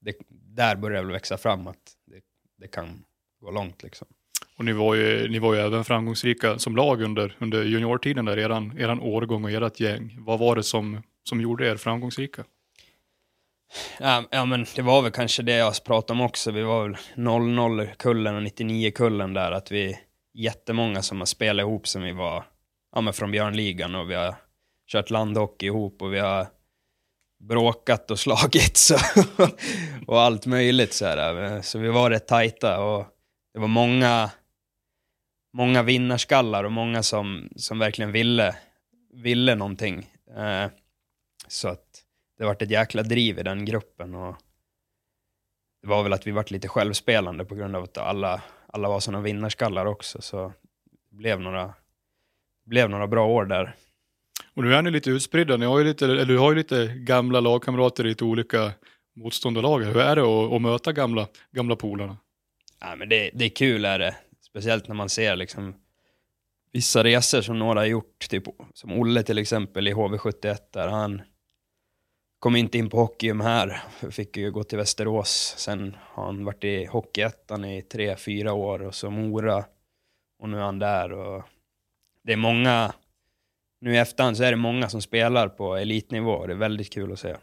det, 0.00 0.16
där 0.28 0.76
började 0.76 1.02
det 1.02 1.06
väl 1.06 1.12
växa 1.12 1.36
fram 1.36 1.66
att 1.66 1.96
det, 2.06 2.20
det 2.58 2.68
kan 2.68 3.04
gå 3.40 3.50
långt. 3.50 3.82
Liksom. 3.82 4.08
Och 4.56 4.64
ni 4.64 4.72
var 4.72 4.94
ju, 4.94 5.28
ni 5.28 5.38
var 5.38 5.54
ju 5.54 5.60
även 5.60 5.84
framgångsrika 5.84 6.58
som 6.58 6.76
lag 6.76 7.02
under, 7.02 7.36
under 7.38 7.64
juniortiden 7.64 8.24
där, 8.24 8.38
eran, 8.38 8.78
eran 8.78 9.00
årgång 9.00 9.44
och 9.44 9.50
ert 9.50 9.80
gäng. 9.80 10.16
Vad 10.18 10.38
var 10.38 10.56
det 10.56 10.62
som, 10.62 11.02
som 11.28 11.40
gjorde 11.40 11.68
er 11.68 11.76
framgångsrika? 11.76 12.44
Ja, 14.00 14.24
ja, 14.30 14.44
men 14.44 14.66
det 14.76 14.82
var 14.82 15.02
väl 15.02 15.12
kanske 15.12 15.42
det 15.42 15.56
jag 15.56 15.84
pratade 15.84 16.20
om 16.20 16.26
också. 16.26 16.50
Vi 16.50 16.62
var 16.62 16.82
väl 16.82 16.96
00-kullen 17.16 18.36
och 18.36 18.42
99-kullen 18.42 19.34
där. 19.34 19.52
Att 19.52 19.70
vi 19.70 19.90
är 19.90 19.98
jättemånga 20.34 21.02
som 21.02 21.18
har 21.18 21.26
spelat 21.26 21.62
ihop 21.62 21.88
som 21.88 22.02
vi 22.02 22.12
var 22.12 22.44
ja, 22.94 23.00
men 23.00 23.12
från 23.12 23.30
Björnligan 23.30 23.94
och 23.94 24.10
vi 24.10 24.14
har 24.14 24.34
kört 24.92 25.10
landhockey 25.10 25.66
ihop 25.66 26.02
och 26.02 26.14
vi 26.14 26.18
har 26.18 26.46
bråkat 27.48 28.10
och 28.10 28.18
slagits 28.18 28.90
och, 28.90 29.48
och 30.06 30.20
allt 30.20 30.46
möjligt. 30.46 30.92
Så, 30.92 31.06
här. 31.06 31.62
så 31.62 31.78
vi 31.78 31.88
var 31.88 32.10
rätt 32.10 32.28
tajta 32.28 32.84
och 32.84 33.06
det 33.54 33.60
var 33.60 33.68
många, 33.68 34.30
många 35.52 35.82
vinnarskallar 35.82 36.64
och 36.64 36.72
många 36.72 37.02
som, 37.02 37.48
som 37.56 37.78
verkligen 37.78 38.12
ville, 38.12 38.56
ville 39.14 39.54
någonting. 39.54 40.06
Eh, 40.36 40.70
så 41.48 41.68
att 41.68 41.91
det 42.38 42.44
varit 42.44 42.62
ett 42.62 42.70
jäkla 42.70 43.02
driv 43.02 43.38
i 43.38 43.42
den 43.42 43.64
gruppen. 43.64 44.14
Och 44.14 44.36
det 45.82 45.88
var 45.88 46.02
väl 46.02 46.12
att 46.12 46.26
vi 46.26 46.30
varit 46.30 46.50
lite 46.50 46.68
självspelande 46.68 47.44
på 47.44 47.54
grund 47.54 47.76
av 47.76 47.82
att 47.82 47.98
alla, 47.98 48.42
alla 48.66 48.88
var 48.88 49.00
sådana 49.00 49.22
vinnarskallar 49.22 49.86
också. 49.86 50.22
Så 50.22 50.52
det 51.10 51.16
blev 51.16 51.40
några, 51.40 51.74
blev 52.64 52.90
några 52.90 53.06
bra 53.06 53.26
år 53.26 53.44
där. 53.44 53.76
Och 54.54 54.62
nu 54.62 54.74
är 54.74 54.82
ni 54.82 54.90
lite 54.90 55.10
utspridda, 55.10 55.56
ni 55.56 55.66
har 55.66 55.78
ju 55.78 55.84
lite, 55.84 56.04
eller 56.04 56.24
du 56.24 56.38
har 56.38 56.50
ju 56.50 56.56
lite 56.56 56.86
gamla 56.86 57.40
lagkamrater 57.40 58.06
i 58.06 58.08
lite 58.08 58.24
olika 58.24 58.72
motståndarlag. 59.16 59.80
Hur 59.80 59.96
är 59.96 60.16
det 60.16 60.22
att, 60.22 60.52
att 60.52 60.62
möta 60.62 60.92
gamla, 60.92 61.28
gamla 61.50 61.76
polarna? 61.76 62.16
Ja, 62.80 62.96
men 62.96 63.08
det, 63.08 63.30
det 63.34 63.44
är 63.44 63.48
kul 63.48 63.84
är 63.84 63.98
det. 63.98 64.16
Speciellt 64.40 64.88
när 64.88 64.94
man 64.94 65.08
ser 65.08 65.36
liksom 65.36 65.74
vissa 66.72 67.04
resor 67.04 67.42
som 67.42 67.58
några 67.58 67.80
har 67.80 67.86
gjort. 67.86 68.28
Typ, 68.28 68.44
som 68.74 68.92
Olle 68.92 69.22
till 69.22 69.38
exempel 69.38 69.88
i 69.88 69.92
HV71 69.92 70.56
där. 70.72 70.88
Han 70.88 71.22
kom 72.42 72.56
inte 72.56 72.78
in 72.78 72.90
på 72.90 72.96
hockeyum 72.96 73.40
här. 73.40 73.82
Fick 74.10 74.36
ju 74.36 74.50
gå 74.50 74.64
till 74.64 74.78
Västerås. 74.78 75.54
Sen 75.58 75.96
har 76.00 76.24
han 76.24 76.44
varit 76.44 76.64
i 76.64 76.84
Hockeyettan 76.84 77.64
i 77.64 77.82
tre, 77.82 78.16
fyra 78.16 78.52
år 78.52 78.82
och 78.82 78.94
så 78.94 79.10
Mora. 79.10 79.64
Och 80.38 80.48
nu 80.48 80.56
är 80.56 80.62
han 80.62 80.78
där. 80.78 81.12
Och 81.12 81.42
det 82.24 82.32
är 82.32 82.36
många 82.36 82.92
nu 83.80 83.94
i 83.94 83.98
efterhand 83.98 84.36
så 84.36 84.42
är 84.42 84.50
det 84.50 84.56
många 84.56 84.88
som 84.88 85.02
spelar 85.02 85.48
på 85.48 85.76
elitnivå 85.76 86.46
det 86.46 86.52
är 86.52 86.56
väldigt 86.56 86.92
kul 86.92 87.12
att 87.12 87.18
se. 87.18 87.36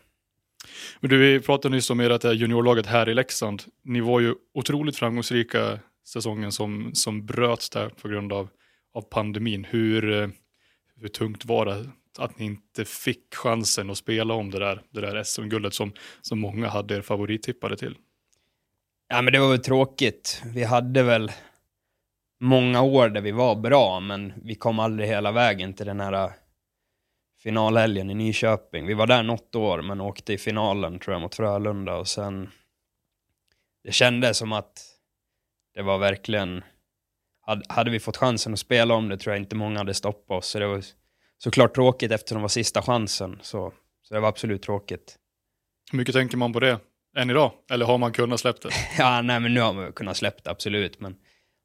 Men 1.00 1.10
du, 1.10 1.18
vi 1.18 1.40
pratade 1.40 1.76
nyss 1.76 1.90
om 1.90 2.00
ert 2.00 2.24
juniorlaget 2.24 2.86
här 2.86 3.10
i 3.10 3.14
Leksand. 3.14 3.64
Ni 3.84 4.02
var 4.02 4.20
ju 4.20 4.36
otroligt 4.54 4.96
framgångsrika 4.96 5.80
säsongen 6.08 6.52
som, 6.52 6.92
som 6.94 7.26
bröts 7.26 7.70
där 7.70 7.90
på 7.90 8.08
grund 8.08 8.34
av, 8.34 8.50
av 8.94 9.02
pandemin. 9.02 9.68
Hur, 9.70 10.22
eh, 10.22 10.30
hur 10.96 11.08
tungt 11.08 11.46
var 11.46 11.66
det 11.66 11.86
att 12.20 12.40
ni 12.40 12.46
inte 12.46 12.86
fick 12.86 13.36
chansen 13.36 13.90
att 13.90 13.98
spela 13.98 14.34
om 14.34 14.52
det 14.52 14.60
där, 14.60 14.82
det 14.90 15.02
där 15.02 15.24
SM-guldet 15.24 15.74
som, 15.74 15.94
som 16.22 16.40
många 16.40 16.68
hade 16.68 16.96
er 16.96 17.02
favorittippade 17.02 17.78
till? 17.78 17.96
Ja, 19.08 19.22
men 19.22 19.34
det 19.34 19.40
var 19.40 19.50
väl 19.50 19.60
tråkigt. 19.60 20.42
Vi 20.46 20.64
hade 20.64 21.04
väl 21.04 21.32
många 22.40 22.82
år 22.82 23.10
där 23.10 23.22
vi 23.22 23.32
var 23.32 23.56
bra, 23.56 24.00
men 24.00 24.34
vi 24.44 24.56
kom 24.56 24.80
aldrig 24.80 25.10
hela 25.10 25.32
vägen 25.32 25.74
till 25.74 25.86
den 25.86 26.00
här 26.00 26.14
äh, 26.14 26.32
finalhelgen 27.44 28.10
i 28.10 28.14
Nyköping. 28.14 28.86
Vi 28.88 28.94
var 28.94 29.08
där 29.08 29.24
något 29.24 29.56
år, 29.56 29.82
men 29.82 30.02
åkte 30.02 30.34
i 30.34 30.38
finalen 30.38 31.00
tror 31.00 31.14
jag 31.14 31.22
mot 31.22 31.36
Frölunda 31.36 31.96
och 31.96 32.08
sen... 32.08 32.50
Det 33.84 33.92
kändes 33.92 34.38
som 34.38 34.52
att 34.52 34.86
det 35.74 35.82
var 35.82 35.98
verkligen... 35.98 36.64
Hade 37.70 37.92
vi 37.92 38.00
fått 38.00 38.18
chansen 38.18 38.54
att 38.54 38.60
spela 38.60 38.94
om 38.94 39.10
det 39.10 39.18
tror 39.18 39.36
jag 39.36 39.44
inte 39.44 39.56
många 39.56 39.78
hade 39.78 39.94
stoppat 39.94 40.38
oss. 40.38 40.48
Så 40.48 40.60
det 40.60 40.68
var 40.68 40.84
såklart 41.44 41.76
tråkigt 41.76 42.12
eftersom 42.12 42.38
det 42.38 42.42
var 42.42 42.50
sista 42.50 42.82
chansen. 42.82 43.40
Så, 43.42 43.74
så 44.02 44.14
det 44.14 44.20
var 44.20 44.30
absolut 44.30 44.62
tråkigt. 44.62 45.18
Hur 45.92 45.98
mycket 45.98 46.16
tänker 46.16 46.38
man 46.38 46.54
på 46.54 46.60
det 46.60 46.80
än 47.18 47.30
idag? 47.30 47.52
Eller 47.72 47.86
har 47.86 47.98
man 47.98 48.12
kunnat 48.12 48.40
släppa 48.40 48.68
det? 48.68 48.74
ja, 48.98 49.22
nej 49.22 49.40
men 49.40 49.54
nu 49.54 49.62
har 49.62 49.74
man 49.74 49.94
kunnat 49.94 50.18
släppa 50.18 50.42
det, 50.44 50.50
absolut. 50.50 51.00
Men 51.00 51.16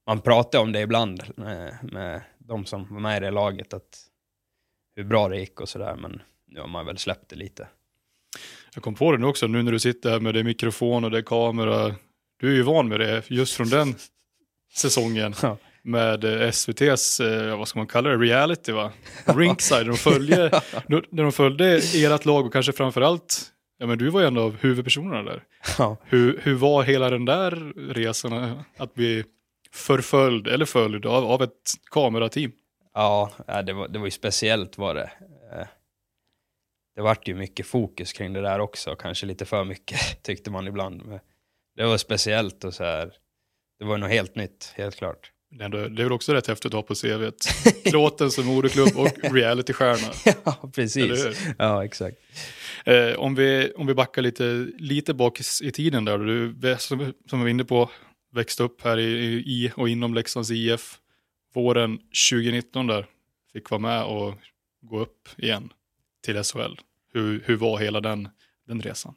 man 0.07 0.21
pratar 0.21 0.59
om 0.59 0.73
det 0.73 0.81
ibland 0.81 1.23
med, 1.37 1.79
med 1.83 2.23
de 2.39 2.67
som 2.67 2.95
var 2.95 3.01
med 3.01 3.17
i 3.17 3.21
det 3.21 3.31
laget, 3.31 3.75
att 3.75 4.09
hur 4.97 5.05
bra 5.05 5.29
det 5.29 5.39
gick 5.39 5.61
och 5.61 5.69
sådär, 5.69 5.97
men 5.97 6.23
nu 6.47 6.61
har 6.61 6.69
man 6.69 6.87
väl 6.87 6.99
släppt 6.99 7.29
det 7.29 7.37
lite. 7.37 7.69
Jag 8.75 8.83
kom 8.83 8.95
på 8.95 9.13
det 9.13 9.19
nu 9.19 9.27
också, 9.27 9.47
nu 9.47 9.63
när 9.63 9.73
du 9.73 9.79
sitter 9.79 10.11
här 10.11 10.21
med 10.21 10.35
det 10.35 10.45
mikrofon 10.45 11.05
och 11.05 11.11
det 11.11 11.23
kamera. 11.23 11.95
Du 12.37 12.51
är 12.51 12.55
ju 12.55 12.63
van 12.63 12.89
med 12.89 13.01
det 13.01 13.31
just 13.31 13.55
från 13.55 13.69
den 13.69 13.95
säsongen. 14.75 15.35
Ja. 15.43 15.59
Med 15.85 16.25
eh, 16.25 16.49
SVTs, 16.49 17.21
eh, 17.21 17.59
vad 17.59 17.69
ska 17.69 17.79
man 17.79 17.87
kalla 17.87 18.11
det, 18.11 18.17
reality 18.17 18.73
va? 18.73 18.93
Rinkside, 19.25 19.87
de 19.87 19.97
följer, 19.97 20.51
när 21.11 21.23
de 21.23 21.33
följde 21.33 21.81
ert 21.95 22.25
lag 22.25 22.47
och 22.47 22.53
kanske 22.53 22.73
framförallt, 22.73 23.43
ja 23.79 23.87
men 23.87 23.99
du 23.99 24.09
var 24.09 24.21
ju 24.21 24.27
en 24.27 24.39
av 24.39 24.57
huvudpersonerna 24.61 25.23
där. 25.23 25.43
Ja. 25.79 25.97
Hur, 26.05 26.41
hur 26.43 26.55
var 26.55 26.83
hela 26.83 27.11
den 27.11 27.25
där 27.25 27.73
resan 27.93 28.63
att 28.77 28.95
bli 28.95 29.25
förföljd 29.73 30.47
eller 30.47 30.65
följd 30.65 31.07
av, 31.07 31.25
av 31.25 31.43
ett 31.43 31.73
kamerateam. 31.91 32.53
Ja, 32.95 33.31
det 33.67 33.73
var, 33.73 33.89
det 33.89 33.99
var 33.99 34.07
ju 34.07 34.11
speciellt 34.11 34.79
var 34.79 34.95
det. 34.95 35.11
Eh, 35.53 35.67
det 36.95 37.03
vart 37.03 37.29
ju 37.29 37.35
mycket 37.35 37.67
fokus 37.67 38.13
kring 38.13 38.33
det 38.33 38.41
där 38.41 38.59
också, 38.59 38.97
kanske 38.97 39.27
lite 39.27 39.45
för 39.45 39.65
mycket 39.65 40.23
tyckte 40.23 40.51
man 40.51 40.69
ibland. 40.69 41.07
Men 41.07 41.21
det 41.77 41.85
var 41.85 41.97
speciellt 41.97 42.65
och 42.65 42.75
så 42.75 42.85
här. 42.85 43.13
Det 43.79 43.85
var 43.85 43.99
något 43.99 44.11
helt 44.11 44.35
nytt, 44.35 44.73
helt 44.77 44.97
klart. 44.97 45.33
Det 45.59 45.65
är 45.65 46.03
väl 46.03 46.13
också 46.13 46.33
rätt 46.33 46.47
häftigt 46.47 46.67
att 46.67 46.73
ha 46.73 46.83
på 46.83 46.95
CV. 46.95 47.31
Klåten 47.85 48.31
som 48.31 48.47
moderklubb 48.47 48.97
och 48.97 49.33
realitystjärna. 49.33 50.13
ja, 50.45 50.71
precis. 50.75 51.39
Ja, 51.59 51.85
exakt. 51.85 52.17
Eh, 52.85 53.15
om, 53.19 53.35
vi, 53.35 53.73
om 53.77 53.87
vi 53.87 53.95
backar 53.95 54.23
lite, 54.23 54.69
lite 54.79 55.15
bak 55.15 55.41
i 55.63 55.71
tiden 55.71 56.05
där, 56.05 56.19
du, 56.19 56.77
som, 56.79 57.13
som 57.31 57.39
vi 57.39 57.43
var 57.43 57.49
inne 57.49 57.65
på, 57.65 57.91
växte 58.33 58.63
upp 58.63 58.83
här 58.83 58.99
i, 58.99 59.35
i 59.35 59.73
och 59.77 59.89
inom 59.89 60.15
Leksands 60.15 60.51
IF. 60.51 60.99
Våren 61.55 61.99
2019 62.31 62.87
där 62.87 63.07
fick 63.53 63.71
vara 63.71 63.81
med 63.81 64.05
och 64.05 64.35
gå 64.83 65.01
upp 65.01 65.29
igen 65.37 65.73
till 66.25 66.43
SHL. 66.43 66.75
Hur, 67.13 67.43
hur 67.47 67.57
var 67.57 67.79
hela 67.79 68.01
den, 68.01 68.29
den 68.67 68.83
resan? 68.83 69.15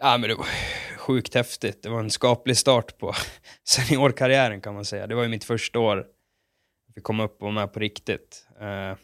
Ja, 0.00 0.18
men 0.18 0.28
det 0.28 0.34
var 0.34 0.46
sjukt 1.04 1.34
häftigt. 1.34 1.82
Det 1.82 1.88
var 1.88 2.00
en 2.00 2.10
skaplig 2.10 2.56
start 2.56 2.98
på 2.98 3.14
seniorkarriären 3.64 4.60
kan 4.60 4.74
man 4.74 4.84
säga. 4.84 5.06
Det 5.06 5.14
var 5.14 5.22
ju 5.22 5.28
mitt 5.28 5.44
första 5.44 5.78
år. 5.78 6.06
Vi 6.94 7.02
kom 7.02 7.20
upp 7.20 7.34
och 7.42 7.46
var 7.46 7.52
med 7.52 7.72
på 7.72 7.80
riktigt. 7.80 8.46
Eh, 8.60 8.96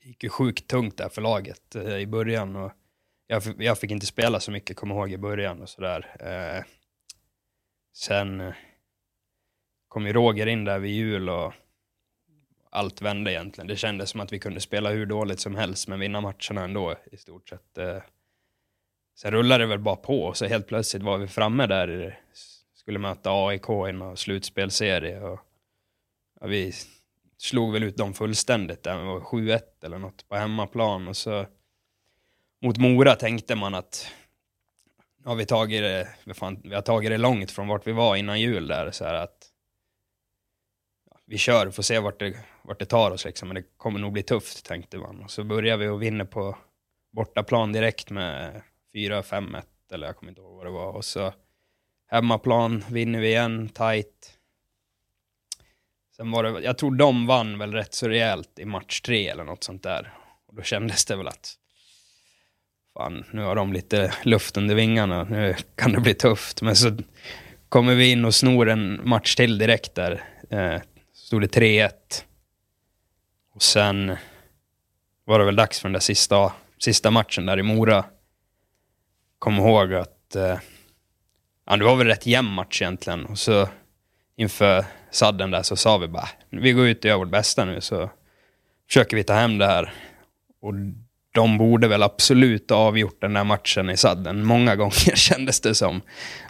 det 0.00 0.08
gick 0.08 0.22
ju 0.22 0.28
sjukt 0.28 0.66
tungt 0.66 0.96
där 0.96 1.08
för 1.08 1.22
laget 1.22 1.74
eh, 1.74 1.96
i 1.96 2.06
början. 2.06 2.56
Och 2.56 2.72
jag, 3.26 3.42
jag 3.58 3.78
fick 3.78 3.90
inte 3.90 4.06
spela 4.06 4.40
så 4.40 4.50
mycket, 4.50 4.76
kommer 4.76 4.94
ihåg, 4.94 5.12
i 5.12 5.18
början 5.18 5.62
och 5.62 5.68
sådär. 5.68 6.16
Eh, 6.20 6.64
sen 7.96 8.52
kom 9.88 10.06
ju 10.06 10.12
Roger 10.12 10.46
in 10.46 10.64
där 10.64 10.78
vid 10.78 10.92
jul 10.92 11.28
och 11.28 11.52
allt 12.70 13.02
vände 13.02 13.32
egentligen. 13.32 13.68
Det 13.68 13.76
kändes 13.76 14.10
som 14.10 14.20
att 14.20 14.32
vi 14.32 14.38
kunde 14.38 14.60
spela 14.60 14.90
hur 14.90 15.06
dåligt 15.06 15.40
som 15.40 15.54
helst 15.54 15.88
men 15.88 16.00
vinna 16.00 16.20
matcherna 16.20 16.64
ändå 16.64 16.94
i 17.12 17.16
stort 17.16 17.48
sett. 17.48 17.78
Sen 19.14 19.30
rullade 19.30 19.64
det 19.64 19.68
väl 19.68 19.78
bara 19.78 19.96
på 19.96 20.22
och 20.22 20.36
så 20.36 20.46
helt 20.46 20.66
plötsligt 20.66 21.02
var 21.02 21.18
vi 21.18 21.26
framme 21.26 21.66
där. 21.66 22.18
Skulle 22.74 22.98
möta 22.98 23.30
AIK 23.30 23.68
i 23.68 23.92
någon 23.92 24.16
slutspelserie 24.16 25.20
och 25.20 25.40
ja, 26.40 26.46
vi 26.46 26.72
slog 27.38 27.72
väl 27.72 27.82
ut 27.82 27.96
dem 27.96 28.14
fullständigt. 28.14 28.82
Det 28.82 28.94
var 28.96 29.20
7-1 29.20 29.60
eller 29.82 29.98
något 29.98 30.28
på 30.28 30.36
hemmaplan 30.36 31.08
och 31.08 31.16
så 31.16 31.46
mot 32.62 32.78
Mora 32.78 33.14
tänkte 33.14 33.54
man 33.54 33.74
att 33.74 34.06
har 35.24 35.34
vi 35.34 35.46
tagit 35.46 35.82
det, 36.24 36.34
fan, 36.34 36.60
vi 36.64 36.74
har 36.74 36.82
tagit 36.82 37.10
det 37.10 37.18
långt 37.18 37.50
från 37.50 37.68
vart 37.68 37.86
vi 37.86 37.92
var 37.92 38.16
innan 38.16 38.40
jul 38.40 38.66
där. 38.66 38.90
Så 38.90 39.04
här 39.04 39.14
att 39.14 39.46
ja, 41.10 41.18
vi 41.24 41.38
kör, 41.38 41.70
får 41.70 41.82
se 41.82 41.98
vart 41.98 42.20
det, 42.20 42.36
vart 42.62 42.78
det 42.78 42.86
tar 42.86 43.10
oss 43.10 43.24
liksom. 43.24 43.48
Men 43.48 43.54
det 43.54 43.64
kommer 43.76 44.00
nog 44.00 44.12
bli 44.12 44.22
tufft 44.22 44.66
tänkte 44.66 44.98
man. 44.98 45.22
Och 45.22 45.30
så 45.30 45.44
börjar 45.44 45.76
vi 45.76 45.88
och 45.88 46.02
vinner 46.02 46.24
på 46.24 46.58
bortaplan 47.12 47.72
direkt 47.72 48.10
med 48.10 48.62
4-5-1 48.94 49.62
eller 49.92 50.06
jag 50.06 50.16
kommer 50.16 50.32
inte 50.32 50.40
ihåg 50.40 50.56
vad 50.56 50.66
det 50.66 50.70
var. 50.70 50.92
Och 50.92 51.04
så 51.04 51.32
hemmaplan 52.06 52.84
vinner 52.90 53.20
vi 53.20 53.28
igen, 53.28 53.68
tight. 53.68 54.38
Sen 56.16 56.30
var 56.30 56.42
det, 56.42 56.60
jag 56.60 56.78
tror 56.78 56.96
de 56.96 57.26
vann 57.26 57.58
väl 57.58 57.72
rätt 57.72 57.94
så 57.94 58.08
rejält 58.08 58.58
i 58.58 58.64
match 58.64 59.00
tre 59.00 59.28
eller 59.28 59.44
något 59.44 59.64
sånt 59.64 59.82
där. 59.82 60.12
Och 60.46 60.54
då 60.54 60.62
kändes 60.62 61.04
det 61.04 61.16
väl 61.16 61.28
att 61.28 61.58
fan, 62.96 63.24
nu 63.32 63.42
har 63.42 63.56
de 63.56 63.72
lite 63.72 64.14
luft 64.22 64.56
under 64.56 64.74
vingarna, 64.74 65.24
nu 65.24 65.54
kan 65.74 65.92
det 65.92 66.00
bli 66.00 66.14
tufft. 66.14 66.62
Men 66.62 66.76
så 66.76 66.96
kommer 67.68 67.94
vi 67.94 68.10
in 68.10 68.24
och 68.24 68.34
snor 68.34 68.68
en 68.68 69.00
match 69.04 69.34
till 69.34 69.58
direkt 69.58 69.94
där. 69.94 70.24
Eh, 70.50 70.80
stod 71.12 71.40
det 71.40 71.56
3-1. 71.56 71.90
Och 73.54 73.62
sen 73.62 74.16
var 75.24 75.38
det 75.38 75.44
väl 75.44 75.56
dags 75.56 75.80
för 75.80 75.88
den 75.88 75.92
där 75.92 76.00
sista, 76.00 76.52
sista 76.78 77.10
matchen 77.10 77.46
där 77.46 77.58
i 77.58 77.62
Mora. 77.62 78.04
Kom 79.38 79.58
ihåg 79.58 79.94
att 79.94 80.36
eh, 80.36 80.58
ja, 81.66 81.76
det 81.76 81.84
var 81.84 81.96
väl 81.96 82.06
rätt 82.06 82.26
jämn 82.26 82.50
match 82.50 82.82
egentligen. 82.82 83.26
Och 83.26 83.38
så 83.38 83.68
inför 84.36 84.84
sadden 85.10 85.50
där 85.50 85.62
så 85.62 85.76
sa 85.76 85.98
vi 85.98 86.08
bara, 86.08 86.28
vi 86.50 86.72
går 86.72 86.86
ut 86.86 86.98
och 86.98 87.04
gör 87.04 87.16
vårt 87.16 87.30
bästa 87.30 87.64
nu 87.64 87.80
så 87.80 88.10
försöker 88.88 89.16
vi 89.16 89.24
ta 89.24 89.34
hem 89.34 89.58
det 89.58 89.66
här. 89.66 89.92
Och 90.60 90.74
de 91.34 91.58
borde 91.58 91.88
väl 91.88 92.02
absolut 92.02 92.70
ha 92.70 92.76
avgjort 92.76 93.20
den 93.20 93.32
där 93.32 93.44
matchen 93.44 93.90
i 93.90 93.96
sadden. 93.96 94.44
Många 94.44 94.76
gånger 94.80 95.16
kändes 95.16 95.60
det 95.60 95.74
som. 95.74 96.00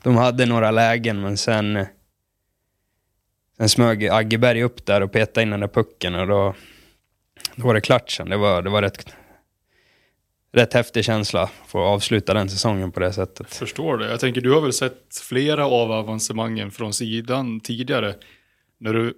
De 0.02 0.16
hade 0.16 0.46
några 0.46 0.70
lägen, 0.70 1.20
men 1.20 1.36
sen... 1.36 1.86
Sen 3.56 3.68
smög 3.68 4.08
Aggeberg 4.08 4.62
upp 4.62 4.86
där 4.86 5.00
och 5.00 5.12
petade 5.12 5.42
in 5.42 5.50
den 5.50 5.60
där 5.60 5.68
pucken 5.68 6.14
och 6.14 6.26
då... 6.26 6.54
då 7.56 7.66
var 7.66 7.74
det 7.74 7.80
klart 7.80 8.10
sen. 8.10 8.30
Det 8.30 8.36
var, 8.36 8.62
det 8.62 8.70
var 8.70 8.82
rätt, 8.82 9.16
rätt 10.54 10.74
häftig 10.74 11.04
känsla 11.04 11.42
att 11.42 11.52
få 11.66 11.78
avsluta 11.78 12.34
den 12.34 12.48
säsongen 12.48 12.92
på 12.92 13.00
det 13.00 13.12
sättet. 13.12 13.54
Förstår 13.54 13.98
det. 13.98 14.10
Jag 14.10 14.20
tänker, 14.20 14.40
du 14.40 14.52
har 14.52 14.60
väl 14.60 14.72
sett 14.72 15.16
flera 15.22 15.66
av 15.66 15.92
avancemangen 15.92 16.70
från 16.70 16.92
sidan 16.92 17.60
tidigare. 17.60 18.14
När 18.78 18.92
du 18.92 19.14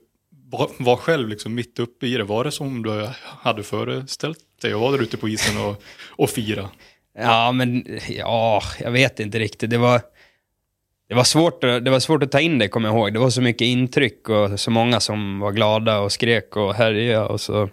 var, 0.78 0.96
själv 0.96 1.28
liksom 1.28 1.54
mitt 1.54 1.78
uppe 1.78 2.06
i 2.06 2.16
det, 2.16 2.24
var 2.24 2.44
det 2.44 2.50
som 2.50 2.82
du 2.82 3.08
hade 3.22 3.62
föreställt 3.62 4.38
dig? 4.62 4.74
Och 4.74 4.80
var 4.80 4.92
där 4.92 5.02
ute 5.02 5.16
på 5.16 5.28
isen 5.28 5.64
och, 5.64 5.82
och 6.08 6.30
fira? 6.30 6.68
Ja, 7.18 7.52
men 7.52 7.98
ja, 8.08 8.62
jag 8.80 8.90
vet 8.90 9.20
inte 9.20 9.38
riktigt. 9.38 9.70
Det 9.70 9.78
var, 9.78 10.00
det 11.08 11.14
var, 11.14 11.24
svårt, 11.24 11.60
det 11.60 11.90
var 11.90 12.00
svårt 12.00 12.22
att 12.22 12.32
ta 12.32 12.40
in 12.40 12.58
det, 12.58 12.68
kommer 12.68 12.88
jag 12.88 12.96
ihåg. 12.96 13.12
Det 13.12 13.18
var 13.18 13.30
så 13.30 13.42
mycket 13.42 13.66
intryck 13.66 14.28
och 14.28 14.60
så 14.60 14.70
många 14.70 15.00
som 15.00 15.38
var 15.38 15.52
glada 15.52 15.98
och 15.98 16.12
skrek 16.12 16.56
och 16.56 16.74
härjade. 16.74 17.26
Och 17.26 17.40
så. 17.40 17.68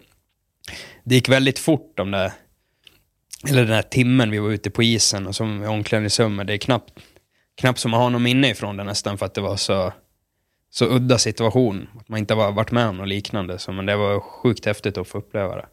Det 1.03 1.15
gick 1.15 1.29
väldigt 1.29 1.59
fort 1.59 1.93
de 1.95 2.11
där, 2.11 2.31
eller 3.49 3.65
den 3.65 3.73
här 3.73 3.81
timmen 3.81 4.31
vi 4.31 4.39
var 4.39 4.51
ute 4.51 4.69
på 4.69 4.83
isen 4.83 5.27
och 5.27 5.35
som 5.35 5.63
omklädningsrummet. 5.63 6.47
Det 6.47 6.53
är 6.53 6.57
knappt, 6.57 6.99
knappt 7.61 7.79
som 7.79 7.91
man 7.91 8.01
har 8.01 8.09
något 8.09 8.21
minne 8.21 8.49
ifrån 8.49 8.77
det 8.77 8.83
nästan 8.83 9.17
för 9.17 9.25
att 9.25 9.33
det 9.33 9.41
var 9.41 9.55
så, 9.55 9.93
så 10.69 10.85
udda 10.85 11.17
situation. 11.17 11.87
Att 11.99 12.09
man 12.09 12.19
inte 12.19 12.33
har 12.33 12.51
varit 12.51 12.71
med 12.71 12.87
om 12.87 12.97
något 12.97 13.07
liknande. 13.07 13.59
Så, 13.59 13.71
men 13.71 13.85
det 13.85 13.95
var 13.95 14.19
sjukt 14.19 14.65
häftigt 14.65 14.97
att 14.97 15.07
få 15.07 15.17
uppleva 15.17 15.55
det. 15.55 15.65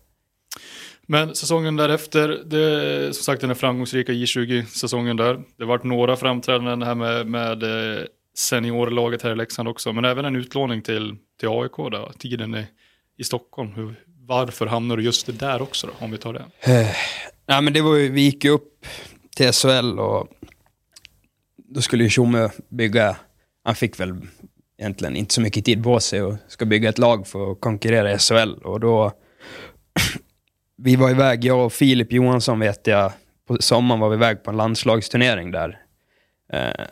Men 1.06 1.34
säsongen 1.34 1.76
därefter, 1.76 2.28
det, 2.28 3.14
som 3.14 3.24
sagt 3.24 3.40
den 3.40 3.50
här 3.50 3.54
framgångsrika 3.54 4.12
J20-säsongen 4.12 5.16
där. 5.16 5.40
Det 5.58 5.64
varit 5.64 5.84
några 5.84 6.16
framträdanden 6.16 6.82
här 6.82 6.94
med, 6.94 7.26
med 7.26 7.62
eh, 7.62 8.04
seniorlaget 8.36 9.22
här 9.22 9.32
i 9.32 9.36
Leksand 9.36 9.68
också. 9.68 9.92
Men 9.92 10.04
även 10.04 10.24
en 10.24 10.36
utlåning 10.36 10.82
till, 10.82 11.16
till 11.40 11.48
AIK 11.48 11.76
då, 11.76 12.12
tiden 12.18 12.54
i, 12.54 12.66
i 13.18 13.24
Stockholm. 13.24 13.72
Hur, 13.72 13.94
varför 14.26 14.66
hamnar 14.66 14.96
du 14.96 15.02
just 15.02 15.26
det 15.26 15.32
där 15.32 15.62
också 15.62 15.86
då, 15.86 15.92
om 16.04 16.10
vi 16.10 16.18
tar 16.18 16.32
det? 16.32 16.44
Nej, 17.50 17.62
men 17.62 17.72
det 17.72 17.80
var 17.80 17.96
ju, 17.96 18.08
vi 18.08 18.20
gick 18.20 18.44
ju 18.44 18.50
upp 18.50 18.86
till 19.36 19.52
SHL 19.52 19.98
och 19.98 20.28
då 21.56 21.80
skulle 21.80 22.04
ju 22.04 22.10
Tjomme 22.10 22.50
bygga, 22.68 23.16
han 23.64 23.74
fick 23.74 24.00
väl 24.00 24.16
egentligen 24.78 25.16
inte 25.16 25.34
så 25.34 25.40
mycket 25.40 25.64
tid 25.64 25.84
på 25.84 26.00
sig 26.00 26.22
och 26.22 26.34
ska 26.48 26.64
bygga 26.64 26.88
ett 26.88 26.98
lag 26.98 27.26
för 27.26 27.52
att 27.52 27.60
konkurrera 27.60 28.12
i 28.12 28.18
SHL 28.18 28.52
och 28.64 28.80
då 28.80 29.12
vi 30.76 30.96
var 30.96 31.10
iväg, 31.10 31.44
jag 31.44 31.66
och 31.66 31.72
Filip 31.72 32.12
Johansson 32.12 32.60
vet 32.60 32.86
jag, 32.86 33.12
på 33.48 33.56
sommaren 33.60 34.00
var 34.00 34.08
vi 34.08 34.16
iväg 34.16 34.42
på 34.42 34.50
en 34.50 34.56
landslagsturnering 34.56 35.50
där 35.50 35.78
eh, 36.52 36.86